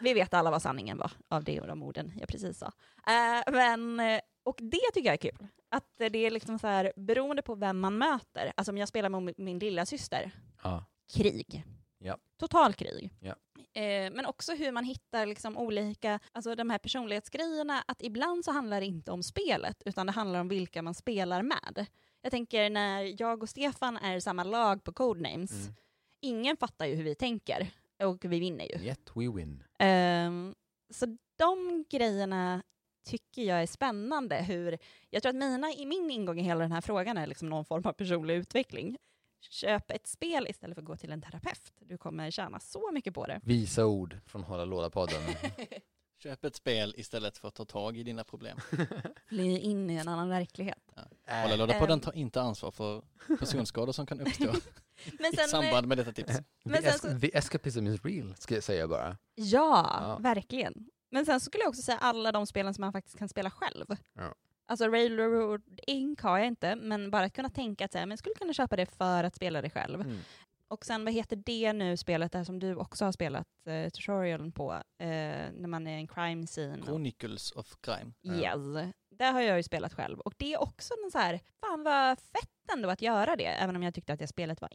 vi 0.00 0.14
vet 0.14 0.34
alla 0.34 0.50
vad 0.50 0.62
sanningen 0.62 0.98
var 0.98 1.10
av 1.28 1.44
det 1.44 1.60
och 1.60 1.66
de 1.66 1.82
orden 1.82 2.12
jag 2.20 2.28
precis 2.28 2.58
sa. 2.58 2.66
Eh, 3.06 3.52
men, 3.52 4.00
och 4.42 4.58
det 4.62 4.80
tycker 4.94 5.06
jag 5.06 5.12
är 5.24 5.30
kul. 5.30 5.46
Att 5.70 5.92
det 5.96 6.18
är 6.18 6.30
liksom 6.30 6.58
så 6.58 6.66
här, 6.66 6.92
beroende 6.96 7.42
på 7.42 7.54
vem 7.54 7.80
man 7.80 7.98
möter. 7.98 8.52
Alltså 8.56 8.72
om 8.72 8.78
jag 8.78 8.88
spelar 8.88 9.08
med 9.08 9.22
min- 9.22 9.34
min 9.38 9.58
lilla 9.58 9.86
syster 9.86 10.30
Ja. 10.62 10.84
krig. 11.14 11.64
Ja. 11.98 12.18
Total 12.36 12.74
krig. 12.74 13.10
Ja. 13.20 13.34
Eh, 13.80 14.10
men 14.12 14.26
också 14.26 14.52
hur 14.54 14.72
man 14.72 14.84
hittar 14.84 15.26
liksom 15.26 15.58
olika, 15.58 16.20
alltså 16.32 16.54
de 16.54 16.70
här 16.70 16.78
personlighetsgrejerna, 16.78 17.82
att 17.86 18.02
ibland 18.02 18.44
så 18.44 18.50
handlar 18.52 18.80
det 18.80 18.86
inte 18.86 19.12
om 19.12 19.22
spelet, 19.22 19.82
utan 19.86 20.06
det 20.06 20.12
handlar 20.12 20.40
om 20.40 20.48
vilka 20.48 20.82
man 20.82 20.94
spelar 20.94 21.42
med. 21.42 21.86
Jag 22.22 22.30
tänker 22.30 22.70
när 22.70 23.20
jag 23.22 23.42
och 23.42 23.48
Stefan 23.48 23.96
är 23.96 24.16
i 24.16 24.20
samma 24.20 24.44
lag 24.44 24.84
på 24.84 24.92
Codenames, 24.92 25.52
Mm. 25.52 25.74
ingen 26.20 26.56
fattar 26.56 26.86
ju 26.86 26.94
hur 26.94 27.04
vi 27.04 27.14
tänker, 27.14 27.70
och 28.02 28.24
vi 28.24 28.40
vinner 28.40 28.64
ju. 28.64 28.86
Yet 28.86 29.10
we 29.14 29.28
win. 29.36 29.64
Ehm, 29.78 30.54
så 30.90 31.06
de 31.38 31.84
grejerna 31.90 32.62
tycker 33.06 33.42
jag 33.42 33.62
är 33.62 33.66
spännande. 33.66 34.36
Hur, 34.36 34.78
jag 35.10 35.22
tror 35.22 35.30
att 35.30 35.36
mina, 35.36 35.72
i 35.72 35.86
min 35.86 36.10
ingång 36.10 36.40
i 36.40 36.42
hela 36.42 36.60
den 36.60 36.72
här 36.72 36.80
frågan 36.80 37.18
är 37.18 37.26
liksom 37.26 37.48
någon 37.48 37.64
form 37.64 37.86
av 37.86 37.92
personlig 37.92 38.34
utveckling. 38.34 38.96
Köp 39.40 39.90
ett 39.90 40.06
spel 40.06 40.46
istället 40.48 40.74
för 40.74 40.82
att 40.82 40.86
gå 40.86 40.96
till 40.96 41.12
en 41.12 41.22
terapeut. 41.22 41.72
Du 41.80 41.98
kommer 41.98 42.30
tjäna 42.30 42.60
så 42.60 42.90
mycket 42.92 43.14
på 43.14 43.26
det. 43.26 43.40
Visa 43.44 43.86
ord 43.86 44.18
från 44.26 44.42
Hålla 44.44 44.64
Låda-podden. 44.64 45.20
Köp 46.22 46.44
ett 46.44 46.54
spel 46.56 46.94
istället 46.96 47.38
för 47.38 47.48
att 47.48 47.54
ta 47.54 47.64
tag 47.64 47.96
i 47.96 48.02
dina 48.02 48.24
problem. 48.24 48.58
Bli 49.28 49.58
in 49.58 49.90
i 49.90 49.94
en 49.96 50.08
annan 50.08 50.28
verklighet. 50.28 50.78
Hålla 51.26 51.52
Äh, 51.52 51.58
låda 51.58 51.78
på 51.78 51.86
den 51.86 51.92
Ehm. 51.94 52.00
tar 52.00 52.12
inte 52.16 52.40
ansvar 52.40 52.70
för 52.70 53.02
personskador 53.38 53.92
som 53.92 54.06
kan 54.06 54.20
uppstå 54.20 54.44
Men 55.18 55.32
i 55.32 55.36
sen, 55.36 55.48
samband 55.48 55.86
med 55.86 55.98
detta 55.98 56.12
tips. 56.12 56.32
Men 56.64 56.82
the, 56.82 56.92
sen 56.92 57.12
så- 57.14 57.20
the 57.20 57.36
escapism 57.36 57.86
is 57.86 58.04
real, 58.04 58.34
ska 58.38 58.54
jag 58.54 58.64
säga 58.64 58.88
bara. 58.88 59.16
ja, 59.34 59.98
Ja. 60.02 60.18
verkligen. 60.20 60.74
Men 61.10 61.26
sen 61.26 61.40
skulle 61.40 61.62
jag 61.62 61.68
också 61.68 61.82
säga 61.82 61.98
alla 61.98 62.32
de 62.32 62.46
spelen 62.46 62.74
som 62.74 62.82
man 62.82 62.92
faktiskt 62.92 63.18
kan 63.18 63.28
spela 63.28 63.50
själv. 63.50 63.86
Ja. 64.12 64.34
Alltså 64.70 64.88
Railroad 64.88 65.80
Inc 65.86 66.20
har 66.20 66.38
jag 66.38 66.46
inte, 66.46 66.76
men 66.76 67.10
bara 67.10 67.24
att 67.24 67.32
kunna 67.32 67.50
tänka 67.50 67.84
att 67.84 67.94
men 67.94 68.10
jag 68.10 68.18
skulle 68.18 68.34
kunna 68.34 68.52
köpa 68.52 68.76
det 68.76 68.86
för 68.86 69.24
att 69.24 69.34
spela 69.34 69.62
det 69.62 69.70
själv. 69.70 70.00
Mm. 70.00 70.18
Och 70.68 70.86
sen 70.86 71.04
vad 71.04 71.14
heter 71.14 71.36
det 71.36 71.72
nu 71.72 71.96
spelet 71.96 72.32
där 72.32 72.44
som 72.44 72.58
du 72.58 72.74
också 72.74 73.04
har 73.04 73.12
spelat 73.12 73.66
eh, 73.66 73.90
tutorialen 73.90 74.52
på, 74.52 74.72
eh, 74.72 75.08
när 75.52 75.66
man 75.66 75.86
är 75.86 75.96
en 75.96 76.08
crime 76.08 76.46
scene? 76.46 76.84
Chronicles 76.84 77.52
of 77.52 77.76
Crime. 77.80 78.12
Yes. 78.22 78.94
Det 79.10 79.24
har 79.24 79.40
jag 79.40 79.56
ju 79.56 79.62
spelat 79.62 79.94
själv. 79.94 80.20
Och 80.20 80.34
det 80.36 80.54
är 80.54 80.62
också 80.62 80.94
en 81.04 81.10
så 81.10 81.18
här, 81.18 81.40
fan 81.60 81.82
vad 81.82 82.18
fett 82.18 82.72
ändå 82.72 82.90
att 82.90 83.02
göra 83.02 83.36
det, 83.36 83.46
även 83.46 83.76
om 83.76 83.82
jag 83.82 83.94
tyckte 83.94 84.12
att 84.12 84.18
det 84.18 84.26
spelet 84.26 84.60
var... 84.60 84.70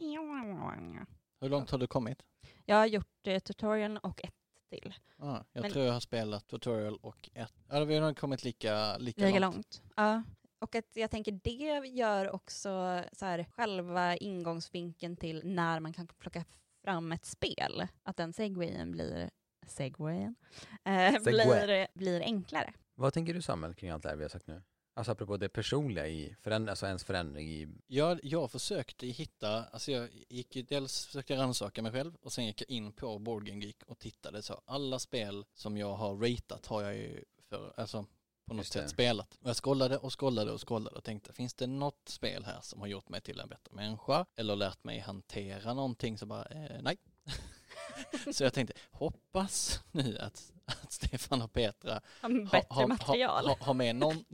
Hur 1.40 1.48
långt 1.48 1.70
har 1.70 1.78
du 1.78 1.86
kommit? 1.86 2.22
Jag 2.64 2.76
har 2.76 2.86
gjort 2.86 3.26
eh, 3.26 3.38
tutorialen 3.38 3.98
och 3.98 4.24
ett 4.24 4.43
till. 4.80 4.94
Ah, 5.18 5.40
jag 5.52 5.62
Men- 5.62 5.72
tror 5.72 5.84
jag 5.84 5.92
har 5.92 6.00
spelat 6.00 6.46
tutorial 6.48 6.96
och 7.02 7.28
ett. 7.34 7.52
Ja, 7.68 7.84
vi 7.84 7.94
har 7.94 8.06
nog 8.06 8.16
kommit 8.16 8.44
lika, 8.44 8.96
lika, 8.98 9.26
Lika 9.26 9.38
långt. 9.38 9.54
långt. 9.54 9.82
Ja. 9.96 10.22
Och 10.58 10.74
att 10.74 10.96
jag 10.96 11.10
tänker 11.10 11.32
det 11.32 11.88
gör 11.88 12.30
också 12.34 13.02
så 13.12 13.24
här, 13.26 13.44
själva 13.56 14.16
ingångsvinkeln 14.16 15.16
till 15.16 15.40
när 15.44 15.80
man 15.80 15.92
kan 15.92 16.06
plocka 16.06 16.44
fram 16.84 17.12
ett 17.12 17.24
spel. 17.24 17.86
Att 18.02 18.16
den 18.16 18.32
segwayen 18.32 18.90
blir, 18.92 19.30
segwayen, 19.66 20.34
eh, 20.84 21.12
Segway. 21.12 21.32
blir, 21.66 21.86
blir 21.94 22.20
enklare. 22.20 22.72
Vad 22.94 23.12
tänker 23.12 23.34
du 23.34 23.42
Samuel 23.42 23.74
kring 23.74 23.90
allt 23.90 24.02
det 24.02 24.08
här 24.08 24.16
vi 24.16 24.22
har 24.24 24.28
sagt 24.28 24.46
nu? 24.46 24.62
Alltså 24.96 25.12
apropå 25.12 25.36
det 25.36 25.48
personliga 25.48 26.06
i, 26.08 26.36
föränd- 26.42 26.70
alltså 26.70 26.86
ens 26.86 27.04
förändring 27.04 27.48
i, 27.50 27.68
Jag, 27.86 28.20
jag 28.22 28.50
försökte 28.50 29.06
hitta, 29.06 29.64
alltså 29.64 29.92
jag 29.92 30.08
gick 30.28 30.56
ju 30.56 30.62
dels 30.62 31.06
försökte 31.06 31.36
rannsaka 31.36 31.82
mig 31.82 31.92
själv 31.92 32.14
och 32.22 32.32
sen 32.32 32.46
gick 32.46 32.60
jag 32.60 32.70
in 32.70 32.92
på 32.92 33.18
Board 33.18 33.46
Game 33.46 33.64
Geek 33.64 33.82
och 33.86 33.98
tittade 33.98 34.42
så 34.42 34.60
alla 34.64 34.98
spel 34.98 35.44
som 35.54 35.76
jag 35.76 35.94
har 35.94 36.16
ratat 36.16 36.66
har 36.66 36.82
jag 36.82 36.96
ju 36.96 37.24
för, 37.48 37.72
alltså 37.76 38.06
på 38.46 38.54
något 38.54 38.66
sätt 38.66 38.90
spelat. 38.90 39.38
Och 39.42 39.48
jag 39.48 39.56
scrollade 39.56 39.98
och 39.98 40.18
scrollade 40.20 40.52
och 40.52 40.68
scrollade 40.68 40.96
och 40.96 41.04
tänkte, 41.04 41.32
finns 41.32 41.54
det 41.54 41.66
något 41.66 42.08
spel 42.08 42.44
här 42.44 42.58
som 42.62 42.80
har 42.80 42.86
gjort 42.86 43.08
mig 43.08 43.20
till 43.20 43.40
en 43.40 43.48
bättre 43.48 43.74
människa 43.74 44.26
eller 44.36 44.56
lärt 44.56 44.84
mig 44.84 44.98
hantera 44.98 45.74
någonting 45.74 46.18
så 46.18 46.26
bara, 46.26 46.44
eh, 46.44 46.82
nej. 46.82 46.96
så 48.34 48.44
jag 48.44 48.52
tänkte, 48.52 48.74
hoppas 48.90 49.80
nu 49.92 50.18
att, 50.18 50.52
att 50.64 50.92
Stefan 50.92 51.42
och 51.42 51.52
Petra 51.52 52.00
material. 52.88 53.46
Ha, 53.46 53.54
ha, 53.54 53.64
ha 53.66 53.72
med 53.72 53.96
någon, 53.96 54.24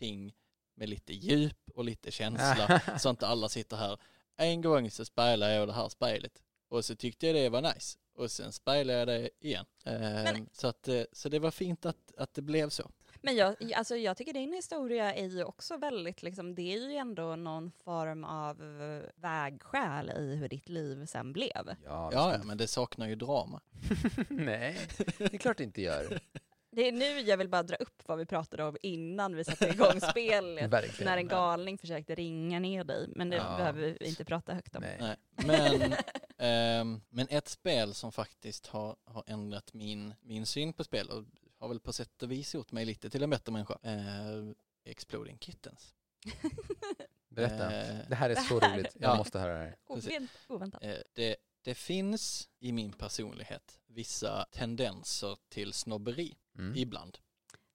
någonting 0.00 0.34
med 0.74 0.88
lite 0.88 1.12
djup 1.12 1.70
och 1.74 1.84
lite 1.84 2.10
känsla 2.10 2.80
så 2.98 3.10
inte 3.10 3.26
alla 3.26 3.48
sitter 3.48 3.76
här. 3.76 3.98
En 4.36 4.62
gång 4.62 4.90
så 4.90 5.04
spelade 5.04 5.54
jag 5.54 5.68
det 5.68 5.74
här 5.74 5.88
spelet 5.88 6.42
och 6.68 6.84
så 6.84 6.96
tyckte 6.96 7.26
jag 7.26 7.36
det 7.36 7.48
var 7.48 7.62
nice 7.62 7.98
och 8.14 8.30
sen 8.30 8.52
spelade 8.52 8.98
jag 8.98 9.08
det 9.08 9.30
igen. 9.40 9.64
Ehm, 9.84 10.46
så, 10.52 10.68
att, 10.68 10.88
eh, 10.88 11.02
så 11.12 11.28
det 11.28 11.38
var 11.38 11.50
fint 11.50 11.86
att, 11.86 12.14
att 12.16 12.34
det 12.34 12.42
blev 12.42 12.68
så. 12.68 12.90
Men 13.22 13.36
jag, 13.36 13.72
alltså 13.74 13.96
jag 13.96 14.16
tycker 14.16 14.32
din 14.32 14.52
historia 14.52 15.14
är 15.14 15.26
ju 15.26 15.44
också 15.44 15.76
väldigt, 15.76 16.22
liksom, 16.22 16.54
det 16.54 16.74
är 16.74 16.90
ju 16.90 16.96
ändå 16.96 17.36
någon 17.36 17.70
form 17.84 18.24
av 18.24 18.82
eh, 18.82 19.02
vägskäl 19.14 20.10
i 20.10 20.36
hur 20.36 20.48
ditt 20.48 20.68
liv 20.68 21.06
sen 21.06 21.32
blev. 21.32 21.76
ja, 21.84 22.10
Ja, 22.12 22.32
ja, 22.32 22.42
men 22.44 22.58
det 22.58 22.68
saknar 22.68 23.08
ju 23.08 23.14
drama. 23.14 23.60
nej, 24.28 24.78
det 25.18 25.34
är 25.34 25.38
klart 25.38 25.58
det 25.58 25.64
inte 25.64 25.82
gör. 25.82 26.20
Det 26.72 26.88
är 26.88 26.92
nu 26.92 27.20
jag 27.20 27.36
vill 27.36 27.48
bara 27.48 27.62
dra 27.62 27.76
upp 27.76 28.02
vad 28.06 28.18
vi 28.18 28.26
pratade 28.26 28.64
om 28.64 28.76
innan 28.82 29.36
vi 29.36 29.44
satte 29.44 29.68
igång 29.68 30.00
spelet. 30.10 30.70
Verkligen. 30.70 31.10
När 31.10 31.16
en 31.18 31.28
galning 31.28 31.78
försökte 31.78 32.14
ringa 32.14 32.58
ner 32.60 32.84
dig, 32.84 33.08
men 33.08 33.30
det 33.30 33.36
Ja. 33.36 33.56
behöver 33.56 33.96
vi 34.00 34.06
inte 34.08 34.24
prata 34.24 34.54
högt 34.54 34.76
om. 34.76 34.82
Nej. 34.82 34.96
Nej. 35.00 35.16
Men, 35.78 35.94
ehm, 36.38 37.00
men 37.08 37.26
ett 37.30 37.48
spel 37.48 37.94
som 37.94 38.12
faktiskt 38.12 38.66
har, 38.66 38.96
har 39.04 39.24
ändrat 39.26 39.72
min, 39.74 40.14
min 40.20 40.46
syn 40.46 40.72
på 40.72 40.84
spel 40.84 41.08
och 41.10 41.24
har 41.58 41.68
väl 41.68 41.80
på 41.80 41.92
sätt 41.92 42.22
och 42.22 42.30
vis 42.30 42.54
gjort 42.54 42.72
mig 42.72 42.84
lite 42.84 43.10
till 43.10 43.22
en 43.22 43.30
bättre 43.30 43.52
människa. 43.52 43.78
Eh, 43.82 44.50
Exploding 44.84 45.38
Kittens. 45.38 45.94
Berätta. 47.28 47.80
Eh, 47.80 47.96
Det 48.08 48.14
här 48.14 48.30
är 48.30 48.34
så 48.34 48.60
roligt, 48.60 48.96
jag 49.00 49.10
Ja. 49.10 49.16
måste 49.16 49.38
höra 49.38 49.52
det 49.52 49.58
här. 49.58 49.76
Ovänt, 49.86 50.30
oväntat. 50.48 50.84
Eh, 50.84 50.94
det, 51.12 51.36
det 51.62 51.74
finns 51.74 52.48
i 52.58 52.72
min 52.72 52.92
personlighet 52.92 53.80
vissa 53.86 54.44
tendenser 54.52 55.38
till 55.48 55.72
snobberi 55.72 56.36
Mm. 56.58 56.76
ibland. 56.76 57.18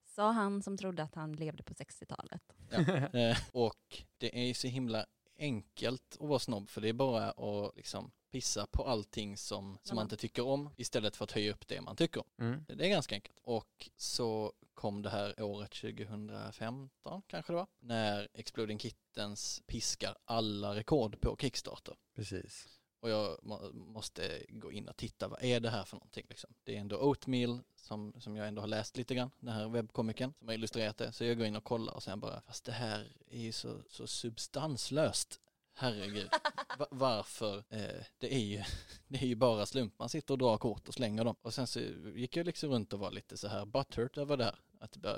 Sa 0.04 0.30
han 0.32 0.62
som 0.62 0.76
trodde 0.76 1.02
att 1.02 1.14
han 1.14 1.32
levde 1.32 1.62
på 1.62 1.74
60-talet. 1.74 2.42
Eh, 3.14 3.38
och 3.52 4.02
det 4.18 4.38
är 4.42 4.46
ju 4.46 4.54
så 4.54 4.66
himla 4.66 5.06
enkelt 5.38 6.16
att 6.20 6.28
vara 6.28 6.38
snobb 6.38 6.68
för 6.68 6.80
det 6.80 6.88
är 6.88 6.92
bara 6.92 7.30
att 7.30 7.76
liksom 7.76 8.10
pissa 8.32 8.66
på 8.66 8.84
allting 8.84 9.36
som, 9.36 9.78
som 9.82 9.94
man 9.96 10.02
inte 10.04 10.16
tycker 10.16 10.46
om 10.46 10.70
istället 10.76 11.16
för 11.16 11.24
att 11.24 11.32
höja 11.32 11.52
upp 11.52 11.66
det 11.68 11.80
man 11.80 11.96
tycker 11.96 12.20
om. 12.20 12.46
Mm. 12.46 12.64
Det 12.68 12.84
är 12.86 12.88
ganska 12.88 13.14
enkelt. 13.14 13.38
Och 13.42 13.90
så 13.96 14.52
kom 14.74 15.02
det 15.02 15.10
här 15.10 15.42
året 15.42 15.70
2015 15.70 17.22
kanske 17.26 17.52
det 17.52 17.56
var, 17.56 17.66
när 17.80 18.28
Exploding 18.34 18.78
Kittens 18.78 19.62
piskar 19.66 20.16
alla 20.24 20.74
rekord 20.74 21.20
på 21.20 21.36
Kickstarter. 21.40 21.96
Precis. 22.14 22.68
Och 23.06 23.12
jag 23.12 23.38
måste 23.72 24.42
gå 24.48 24.72
in 24.72 24.88
och 24.88 24.96
titta, 24.96 25.28
vad 25.28 25.42
är 25.44 25.60
det 25.60 25.70
här 25.70 25.84
för 25.84 25.96
någonting? 25.96 26.26
Liksom? 26.28 26.50
Det 26.64 26.76
är 26.76 26.80
ändå 26.80 26.96
Oatmeal 26.96 27.60
som, 27.76 28.12
som 28.20 28.36
jag 28.36 28.48
ändå 28.48 28.62
har 28.62 28.66
läst 28.68 28.96
lite 28.96 29.14
grann, 29.14 29.30
den 29.40 29.54
här 29.54 29.68
webbkomikern 29.68 30.32
som 30.38 30.48
har 30.48 30.54
illustrerat 30.54 30.96
det. 30.96 31.12
Så 31.12 31.24
jag 31.24 31.38
går 31.38 31.46
in 31.46 31.56
och 31.56 31.64
kollar 31.64 31.94
och 31.94 32.02
sen 32.02 32.20
bara, 32.20 32.40
fast 32.40 32.64
det 32.64 32.72
här 32.72 33.12
är 33.30 33.40
ju 33.40 33.52
så, 33.52 33.82
så 33.90 34.06
substanslöst. 34.06 35.40
Herregud, 35.74 36.28
Va- 36.78 36.86
varför? 36.90 37.58
Eh, 37.68 38.04
det, 38.18 38.34
är 38.34 38.38
ju, 38.38 38.62
det 39.08 39.18
är 39.18 39.26
ju 39.26 39.34
bara 39.34 39.66
slump, 39.66 39.98
man 39.98 40.08
sitter 40.08 40.34
och 40.34 40.38
drar 40.38 40.58
kort 40.58 40.88
och 40.88 40.94
slänger 40.94 41.24
dem. 41.24 41.36
Och 41.42 41.54
sen 41.54 41.66
så 41.66 41.80
gick 42.14 42.36
jag 42.36 42.46
liksom 42.46 42.70
runt 42.70 42.92
och 42.92 42.98
var 42.98 43.10
lite 43.10 43.36
så 43.36 43.48
här 43.48 43.64
butthurt 43.64 44.18
över 44.18 44.36
det 44.36 44.44
här. 44.44 44.58
Att 44.80 44.92
det 44.92 44.98
bara, 44.98 45.16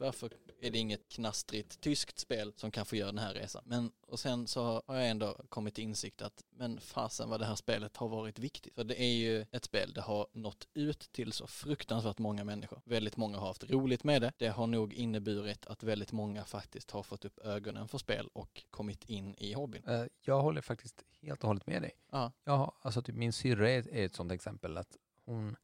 varför 0.00 0.32
är 0.60 0.70
det 0.70 0.78
inget 0.78 1.08
knastrigt 1.08 1.80
tyskt 1.80 2.18
spel 2.18 2.52
som 2.56 2.70
kan 2.70 2.86
få 2.86 2.96
göra 2.96 3.06
den 3.12 3.18
här 3.18 3.34
resan? 3.34 3.62
Men 3.66 3.92
och 4.06 4.20
sen 4.20 4.46
så 4.46 4.82
har 4.86 4.94
jag 4.96 5.08
ändå 5.08 5.34
kommit 5.48 5.74
till 5.74 5.84
insikt 5.84 6.22
att 6.22 6.44
men 6.50 6.80
fasen 6.80 7.28
vad 7.28 7.40
det 7.40 7.46
här 7.46 7.54
spelet 7.54 7.96
har 7.96 8.08
varit 8.08 8.38
viktigt. 8.38 8.74
För 8.74 8.84
det 8.84 9.02
är 9.02 9.14
ju 9.14 9.46
ett 9.52 9.64
spel, 9.64 9.92
det 9.92 10.00
har 10.00 10.26
nått 10.32 10.68
ut 10.74 11.00
till 11.12 11.32
så 11.32 11.46
fruktansvärt 11.46 12.18
många 12.18 12.44
människor. 12.44 12.80
Väldigt 12.84 13.16
många 13.16 13.38
har 13.38 13.46
haft 13.46 13.70
roligt 13.70 14.04
med 14.04 14.22
det. 14.22 14.32
Det 14.36 14.48
har 14.48 14.66
nog 14.66 14.92
inneburit 14.94 15.66
att 15.66 15.82
väldigt 15.82 16.12
många 16.12 16.44
faktiskt 16.44 16.90
har 16.90 17.02
fått 17.02 17.24
upp 17.24 17.38
ögonen 17.38 17.88
för 17.88 17.98
spel 17.98 18.28
och 18.32 18.64
kommit 18.70 19.04
in 19.04 19.34
i 19.38 19.52
hobbyn. 19.52 19.84
Eh, 19.88 20.04
Jag 20.20 20.42
håller 20.42 20.60
faktiskt 20.60 21.04
helt 21.22 21.40
och 21.42 21.48
hållet 21.48 21.66
med 21.66 21.82
dig. 21.82 21.90
Ja, 22.12 22.32
Jag 22.44 22.56
har, 22.56 22.74
alltså 22.80 23.02
typ 23.02 23.14
min 23.16 23.32
syrra 23.32 23.70
är, 23.70 23.88
är 23.94 24.04
ett 24.06 24.14
sånt 24.14 24.32
exempel. 24.32 24.76
att 24.76 24.96
hon, 25.24 25.56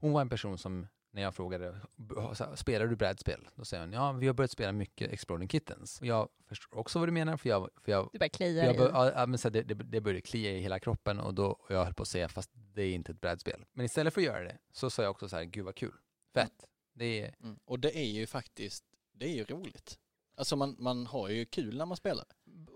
hon 0.00 0.12
var 0.12 0.20
en 0.20 0.28
person 0.28 0.58
som, 0.58 0.86
när 1.18 1.24
jag 1.24 1.34
frågade, 1.34 1.80
"B- 1.96 2.14
så 2.34 2.44
här, 2.44 2.56
spelar 2.56 2.86
du 2.86 2.96
brädspel? 2.96 3.48
Då 3.54 3.64
säger 3.64 3.82
hon, 3.82 3.92
ja 3.92 4.12
vi 4.12 4.26
har 4.26 4.34
börjat 4.34 4.50
spela 4.50 4.72
mycket 4.72 5.12
Exploding 5.12 5.48
Kittens. 5.48 6.00
Och 6.00 6.06
jag 6.06 6.28
förstår 6.48 6.78
också 6.78 6.98
vad 6.98 7.08
du 7.08 7.12
menar, 7.12 7.36
för 7.36 7.48
jag, 7.48 7.68
för 7.84 7.92
jag 7.92 8.08
Du 8.12 8.18
bara 8.18 8.28
kliar 8.28 8.64
jag 8.64 8.74
i. 8.74 8.78
bör, 8.78 9.12
ja, 9.16 9.26
men 9.26 9.38
så 9.38 9.48
det, 9.50 9.62
det, 9.62 9.74
det 9.74 10.00
började 10.00 10.20
klia 10.20 10.50
i 10.52 10.60
hela 10.60 10.78
kroppen 10.80 11.20
och, 11.20 11.34
då, 11.34 11.46
och 11.46 11.70
jag 11.70 11.84
höll 11.84 11.94
på 11.94 12.02
att 12.02 12.08
säga, 12.08 12.28
fast 12.28 12.50
det 12.54 12.82
är 12.82 12.94
inte 12.94 13.12
ett 13.12 13.20
brädspel. 13.20 13.64
Men 13.72 13.86
istället 13.86 14.14
för 14.14 14.20
att 14.20 14.24
göra 14.26 14.44
det 14.44 14.58
så 14.72 14.90
sa 14.90 15.02
jag 15.02 15.10
också 15.10 15.28
så 15.28 15.36
här, 15.36 15.44
gud 15.44 15.64
vad 15.64 15.74
kul, 15.74 15.94
fett. 16.34 16.64
Det 16.94 17.20
är, 17.22 17.34
mm. 17.42 17.58
och 17.64 17.78
det 17.80 17.98
är 17.98 18.08
ju 18.10 18.26
faktiskt, 18.26 18.84
det 19.12 19.26
är 19.26 19.34
ju 19.34 19.44
roligt. 19.44 19.98
Alltså 20.36 20.56
man, 20.56 20.76
man 20.78 21.06
har 21.06 21.28
ju 21.28 21.44
kul 21.44 21.76
när 21.78 21.86
man 21.86 21.96
spelar. 21.96 22.24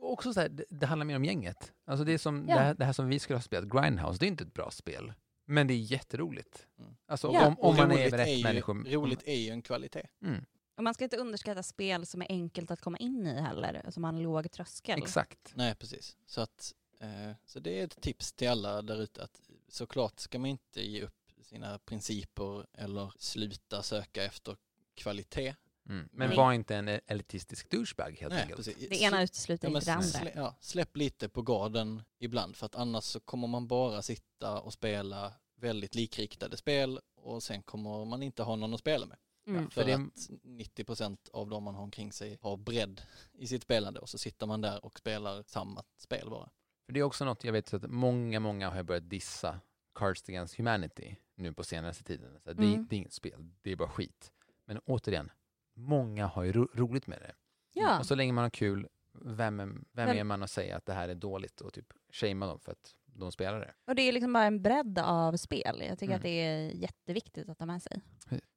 också 0.00 0.33
så 0.33 0.40
här, 0.40 0.48
det, 0.48 0.64
det 0.70 0.87
handlar 0.87 1.05
mer 1.07 1.16
om 1.16 1.24
gänget. 1.24 1.72
Alltså 1.85 2.05
det 2.05 2.12
är 2.12 2.18
som 2.18 2.46
Ja. 2.48 2.55
det, 2.55 2.61
här, 2.61 2.74
det 2.74 2.85
här 2.85 2.92
som 2.92 3.09
vi 3.09 3.18
skulle 3.18 3.37
ha 3.37 3.42
spelat, 3.42 3.68
Grindhouse, 3.68 4.18
det 4.20 4.26
är 4.26 4.28
inte 4.28 4.44
ett 4.44 4.55
bra 4.55 4.70
spel. 4.70 5.12
Men 5.44 5.66
det 5.66 5.74
är 5.74 5.78
jätteroligt. 5.78 6.66
Mm. 6.78 6.96
Alltså 7.07 7.31
Ja. 7.33 7.46
om, 7.46 7.57
om 7.61 7.76
man 7.76 7.90
är 7.92 8.11
rätt 8.11 8.28
ju, 8.28 8.42
människor. 8.42 8.85
Roligt 8.90 9.22
är 9.26 9.37
ju 9.37 9.50
en 9.50 9.62
kvalitet. 9.62 10.09
Mm, 10.22 10.44
Och 10.76 10.85
man 10.85 10.94
ska 10.94 11.05
inte 11.05 11.16
underskatta 11.16 11.62
spel 11.62 12.07
som 12.07 12.22
är 12.22 12.26
enkelt 12.28 12.70
att 12.70 12.81
komma 12.81 12.98
in 12.98 13.26
i 13.26 13.40
heller, 13.40 13.90
som 13.90 14.05
har 14.05 14.12
en 14.12 14.22
låg 14.22 14.50
tröskel. 14.52 14.98
exakt. 14.98 15.52
Nej, 15.55 15.74
precis. 15.74 16.16
Så, 16.26 16.40
att, 16.40 16.74
eh, 17.00 17.33
så 17.46 17.61
det 17.61 17.81
är 17.81 17.85
ett 17.85 18.00
tips 18.02 18.33
till 18.33 18.48
alla 18.48 18.83
där 18.83 19.02
ute 19.02 19.22
att 19.24 19.40
såklart 19.68 20.20
ska 20.20 20.38
man 20.38 20.50
inte 20.50 20.83
ge 20.83 21.02
upp 21.02 21.14
sina 21.42 21.78
principer 21.78 22.66
eller 22.72 23.12
sluta 23.18 23.83
söka 23.83 24.24
efter 24.24 24.57
kvalitet. 24.94 25.55
Mm. 25.92 26.09
Men 26.12 26.28
Nej. 26.28 26.37
var 26.37 26.52
inte 26.52 26.76
en 26.76 26.88
elitistisk 27.07 27.70
douchebag 27.70 28.16
helt 28.20 28.33
Nej, 28.35 28.42
enkelt. 28.42 28.57
precis. 28.57 28.88
Det 28.88 29.00
ena 29.02 29.22
utesluter 29.22 29.68
Ja, 29.68 29.74
inte 29.76 29.87
det 29.90 29.92
andra. 29.94 30.07
slä, 30.07 30.33
ja, 30.35 30.55
släpp 30.61 30.96
lite 30.96 31.28
på 31.28 31.42
garden 31.42 32.02
ibland 32.18 32.57
för 32.57 32.66
att 32.66 32.74
annars 32.74 33.05
så 33.05 33.20
kommer 33.20 33.48
man 33.48 33.66
bara 33.68 34.02
sitta 34.02 34.61
och 34.61 34.72
spela 34.72 35.33
väldigt 35.57 35.94
likriktade 35.94 36.57
spel 36.57 37.00
och 37.16 37.42
sen 37.42 37.62
kommer 37.62 38.05
man 38.05 38.22
inte 38.22 38.42
ha 38.42 38.57
någon 38.57 38.74
att 38.74 38.81
spela 38.81 39.07
med. 39.07 39.18
Mm. 39.46 39.70
För 39.70 39.81
För 39.83 39.88
det- 39.88 39.94
att 39.94 40.31
90% 40.42 41.28
av 41.33 41.48
de 41.50 41.62
man 41.64 41.74
har 41.74 41.83
omkring 41.83 42.12
sig 42.12 42.38
har 42.40 42.57
bredd 42.57 43.02
i 43.33 43.46
sitt 43.46 43.62
spelande 43.62 44.00
och 44.00 44.09
så 44.09 44.18
sitter 44.18 44.46
man 44.46 44.61
där 44.61 44.85
och 44.85 44.98
spelar 44.98 45.42
samma 45.46 45.85
spel 45.98 46.31
bara. 46.31 46.50
För 46.87 46.92
det 46.92 47.00
är 47.00 47.05
också 47.05 47.24
något, 47.24 47.44
jag 47.44 47.52
vet 47.52 47.74
att 47.74 47.90
många, 47.90 48.40
många 48.40 48.70
har 48.70 48.83
börjat 48.83 49.11
dissa 49.11 49.61
Cards 49.94 50.28
Against 50.28 50.55
Humanity 50.57 51.16
nu 51.35 51.52
på 51.52 51.64
senaste 51.64 52.05
tiden. 52.05 52.40
Så 52.44 52.52
det, 52.52 52.62
Mm. 52.64 52.87
det 52.90 52.96
är 52.96 52.98
inget 52.98 53.12
spel, 53.12 53.50
det 53.62 53.72
är 53.72 53.76
bara 53.76 53.88
skit. 53.88 54.33
Men 54.66 54.78
återigen, 54.78 55.31
många 55.74 56.26
har 56.26 56.42
ju 56.42 56.52
ro 56.52 56.68
roligt 56.74 57.06
med 57.06 57.18
det. 57.20 57.32
Ja. 57.72 57.98
Och 57.98 58.06
så 58.06 58.14
länge 58.14 58.32
man 58.32 58.42
har 58.44 58.50
kul, 58.50 58.88
vem, 59.12 59.61
är- 59.61 59.66
vem 59.66 59.82
Men- 59.92 60.16
är 60.18 60.24
man 60.24 60.42
att 60.42 60.50
säga 60.50 60.76
att 60.76 60.87
det 60.87 60.92
här 60.92 61.08
är 61.08 61.14
dåligt 61.14 61.61
och 61.61 61.72
typ 61.72 61.87
shamea 62.12 62.48
dem 62.48 62.61
för 62.61 62.72
att 62.72 62.94
de 63.04 63.32
spelar 63.32 63.61
det? 63.61 63.74
Och 63.87 63.94
det 63.94 64.02
är 64.02 64.12
liksom 64.12 64.32
bara 64.32 64.44
en 64.44 64.62
bredd 64.62 64.98
av 64.98 65.37
spel. 65.37 65.82
Jag 65.88 65.98
tycker 65.98 66.04
Mm. 66.12 66.16
att 66.16 66.22
det 66.22 66.28
är 66.28 66.70
jätteviktigt 66.70 67.48
att 67.48 67.58
ha 67.58 67.66
med 67.66 67.82
sig. 67.82 68.00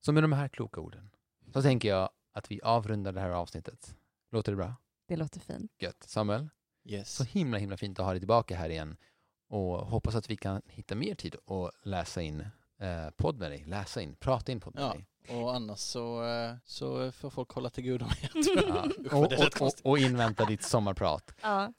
Så 0.02 0.12
med 0.12 0.24
de 0.24 0.32
här 0.34 0.48
kloka 0.48 0.82
orden 0.82 1.10
så 1.54 1.62
tänker 1.62 1.90
jag 1.90 2.10
att 2.32 2.52
vi 2.52 2.62
avrundar 2.62 3.12
det 3.12 3.22
här 3.22 3.30
avsnittet. 3.30 3.96
Låter 4.32 4.52
det 4.52 4.56
bra? 4.56 4.76
Det 5.08 5.16
låter 5.16 5.40
fint. 5.40 5.72
Gött. 5.80 6.04
Samuel, 6.04 6.50
Yes. 6.84 7.16
så 7.16 7.24
himla 7.24 7.58
himla 7.58 7.78
fint 7.78 8.00
att 8.00 8.06
ha 8.06 8.12
dig 8.12 8.20
tillbaka 8.20 8.56
här 8.56 8.70
igen 8.70 8.98
och 9.50 9.78
hoppas 9.78 10.16
att 10.16 10.30
vi 10.30 10.38
kan 10.38 10.62
hitta 10.68 10.96
mer 10.96 11.16
tid 11.16 11.36
och 11.46 11.72
läsa 11.84 12.22
in 12.22 12.46
eh, 12.80 13.10
podd 13.18 13.40
med 13.40 13.52
dig, 13.52 13.64
läsa 13.68 14.02
in, 14.02 14.16
prata 14.16 14.52
in 14.52 14.60
podd 14.60 14.76
med 14.76 14.84
Ja. 14.84 14.94
dig. 14.94 15.06
Och 15.42 15.56
annars 15.56 15.80
så, 15.80 16.24
eh, 16.24 16.56
så 16.66 17.12
får 17.12 17.30
folk 17.30 17.50
hålla 17.52 17.70
till 17.70 17.84
godo 17.92 18.06
med 18.06 18.30
Ja. 18.68 19.18
Och, 19.18 19.24
och, 19.34 19.62
och, 19.62 19.72
och 19.84 19.98
invänta 19.98 20.46
ditt 20.46 20.64
sommarprat. 20.64 21.32
Ja. 21.42 21.74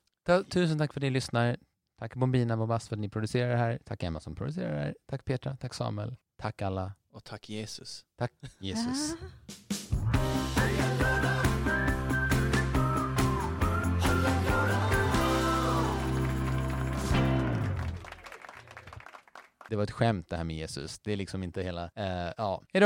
Tusen 0.50 0.78
tack 0.78 0.92
för 0.92 1.00
att 1.00 1.02
ni 1.02 1.11
lyssnar. 1.11 1.56
Tack 1.98 2.14
Bombina 2.14 2.56
Bombast 2.56 2.88
för 2.88 2.96
att 2.96 3.00
ni 3.00 3.09
producerar 3.09 3.50
det 3.50 3.56
här. 3.56 3.78
Tack 3.85 4.02
Emma 4.02 4.20
som 4.20 4.35
producerar 4.35 4.72
det 4.74 4.80
här. 4.80 4.96
Tack 5.06 5.24
Petra, 5.24 5.56
tack 5.56 5.74
Samuel. 5.74 6.16
Tack 6.38 6.62
alla. 6.62 6.92
Och 7.11 7.24
tack 7.24 7.48
Jesus. 7.48 8.04
Tack 8.18 8.32
Jesus. 8.61 9.14
Det 19.68 19.76
var 19.76 19.83
ett 19.83 19.90
skämt 19.90 20.29
det 20.29 20.37
här 20.37 20.44
med 20.44 20.57
Jesus. 20.57 20.98
Det 20.98 21.12
är 21.12 21.16
liksom 21.16 21.42
inte 21.42 21.62
hela... 21.62 21.90
Eh, 21.94 22.33
ja. 22.37 22.62
Hejdå! 22.72 22.85